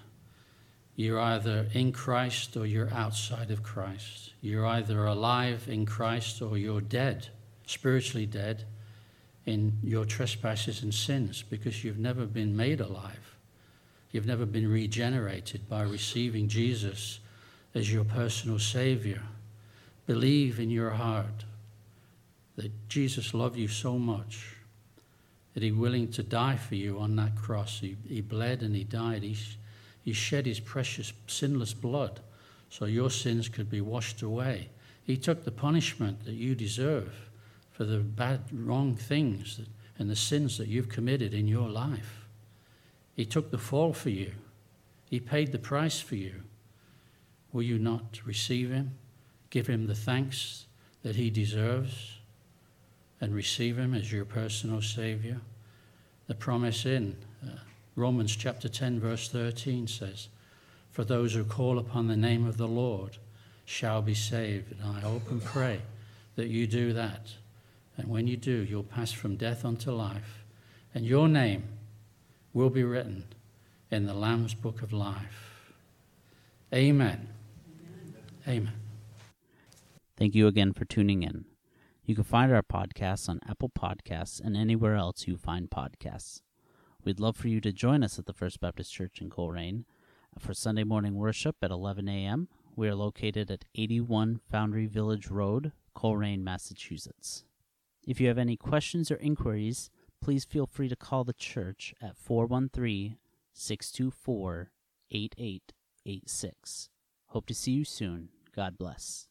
You're 0.95 1.19
either 1.19 1.67
in 1.73 1.93
Christ 1.93 2.57
or 2.57 2.65
you're 2.65 2.91
outside 2.93 3.51
of 3.51 3.63
Christ. 3.63 4.33
You're 4.41 4.65
either 4.65 5.05
alive 5.05 5.67
in 5.69 5.85
Christ 5.85 6.41
or 6.41 6.57
you're 6.57 6.81
dead, 6.81 7.29
spiritually 7.65 8.25
dead, 8.25 8.65
in 9.45 9.77
your 9.81 10.03
trespasses 10.03 10.83
and 10.83 10.93
sins 10.93 11.41
because 11.41 11.83
you've 11.83 11.99
never 11.99 12.25
been 12.25 12.55
made 12.57 12.81
alive. 12.81 13.37
You've 14.11 14.25
never 14.25 14.45
been 14.45 14.69
regenerated 14.69 15.69
by 15.69 15.83
receiving 15.83 16.49
Jesus 16.49 17.19
as 17.73 17.93
your 17.93 18.03
personal 18.03 18.59
Savior. 18.59 19.21
Believe 20.05 20.59
in 20.59 20.69
your 20.69 20.89
heart 20.89 21.45
that 22.59 22.89
Jesus 22.89 23.33
loved 23.33 23.55
you 23.55 23.69
so 23.69 23.97
much 23.97 24.57
that 25.53 25.63
He 25.63 25.71
willing 25.71 26.11
to 26.11 26.23
die 26.23 26.57
for 26.57 26.75
you 26.75 26.99
on 26.99 27.15
that 27.15 27.37
cross. 27.37 27.79
He, 27.79 27.95
he 28.05 28.19
bled 28.19 28.63
and 28.63 28.75
He 28.75 28.83
died. 28.83 29.23
He, 29.23 29.37
he 30.03 30.11
shed 30.11 30.45
His 30.45 30.59
precious, 30.59 31.13
sinless 31.25 31.73
blood 31.73 32.19
so 32.69 32.83
your 32.83 33.09
sins 33.09 33.47
could 33.47 33.69
be 33.69 33.79
washed 33.79 34.21
away. 34.21 34.67
He 35.05 35.15
took 35.15 35.45
the 35.45 35.51
punishment 35.51 36.25
that 36.25 36.33
you 36.33 36.53
deserve 36.53 37.29
for 37.71 37.85
the 37.85 37.99
bad, 37.99 38.41
wrong 38.51 38.93
things 38.97 39.55
that, 39.55 39.67
and 39.97 40.09
the 40.09 40.15
sins 40.17 40.57
that 40.57 40.67
you've 40.67 40.89
committed 40.89 41.33
in 41.33 41.47
your 41.47 41.69
life. 41.69 42.25
He 43.15 43.23
took 43.23 43.51
the 43.51 43.57
fall 43.57 43.93
for 43.93 44.09
you, 44.09 44.33
He 45.09 45.21
paid 45.21 45.53
the 45.53 45.59
price 45.59 46.01
for 46.01 46.15
you. 46.15 46.35
Will 47.53 47.63
you 47.63 47.79
not 47.79 48.19
receive 48.25 48.69
Him? 48.69 48.95
Give 49.49 49.67
Him 49.67 49.87
the 49.87 49.95
thanks 49.95 50.65
that 51.03 51.15
He 51.15 51.29
deserves? 51.29 52.18
And 53.21 53.33
receive 53.33 53.77
Him 53.77 53.93
as 53.93 54.11
your 54.11 54.25
personal 54.25 54.81
Savior. 54.81 55.41
The 56.27 56.35
promise 56.35 56.85
in 56.85 57.17
uh, 57.43 57.57
Romans 57.95 58.35
chapter 58.35 58.69
10, 58.69 58.99
verse 58.99 59.29
13 59.29 59.87
says, 59.87 60.29
For 60.91 61.03
those 61.03 61.33
who 61.33 61.43
call 61.43 61.79
upon 61.79 62.07
the 62.07 62.15
name 62.15 62.45
of 62.45 62.57
the 62.57 62.67
Lord 62.67 63.17
shall 63.65 64.01
be 64.01 64.13
saved. 64.15 64.71
And 64.71 64.97
I 64.97 64.99
hope 65.01 65.29
and 65.29 65.43
pray 65.43 65.81
that 66.35 66.47
you 66.47 66.67
do 66.67 66.93
that. 66.93 67.33
And 67.97 68.07
when 68.07 68.27
you 68.27 68.37
do, 68.37 68.63
you'll 68.63 68.83
pass 68.83 69.11
from 69.11 69.35
death 69.35 69.65
unto 69.65 69.91
life, 69.91 70.45
and 70.95 71.05
your 71.05 71.27
name 71.27 71.63
will 72.53 72.69
be 72.69 72.83
written 72.83 73.25
in 73.91 74.05
the 74.05 74.13
Lamb's 74.13 74.53
book 74.53 74.81
of 74.81 74.93
life. 74.93 75.73
Amen. 76.73 77.27
Amen. 77.67 78.13
Amen. 78.47 78.73
Thank 80.15 80.35
you 80.35 80.47
again 80.47 80.73
for 80.73 80.85
tuning 80.85 81.23
in. 81.23 81.45
You 82.09 82.15
can 82.15 82.23
find 82.23 82.51
our 82.51 82.63
podcasts 82.63 83.29
on 83.29 83.39
Apple 83.47 83.69
Podcasts 83.69 84.41
and 84.43 84.57
anywhere 84.57 84.95
else 84.95 85.27
you 85.27 85.37
find 85.37 85.69
podcasts. 85.69 86.41
We'd 87.03 87.19
love 87.19 87.37
for 87.37 87.49
you 87.49 87.61
to 87.61 87.71
join 87.71 88.03
us 88.03 88.17
at 88.17 88.25
the 88.25 88.33
First 88.33 88.59
Baptist 88.59 88.91
Church 88.91 89.21
in 89.21 89.29
Colrain 89.29 89.85
for 90.39 90.55
Sunday 90.55 90.83
morning 90.83 91.13
worship 91.13 91.57
at 91.61 91.69
11 91.69 92.09
a.m. 92.09 92.47
We 92.75 92.87
are 92.87 92.95
located 92.95 93.51
at 93.51 93.65
81 93.75 94.41
Foundry 94.49 94.87
Village 94.87 95.27
Road, 95.27 95.71
Colrain, 95.95 96.43
Massachusetts. 96.43 97.43
If 98.07 98.19
you 98.19 98.27
have 98.27 98.39
any 98.39 98.57
questions 98.57 99.11
or 99.11 99.17
inquiries, 99.17 99.91
please 100.19 100.45
feel 100.45 100.65
free 100.65 100.89
to 100.89 100.95
call 100.95 101.23
the 101.23 101.33
church 101.33 101.93
at 102.01 102.17
413 102.17 103.17
624 103.53 104.71
8886. 105.11 106.89
Hope 107.27 107.45
to 107.45 107.53
see 107.53 107.73
you 107.73 107.85
soon. 107.85 108.29
God 108.55 108.79
bless. 108.79 109.28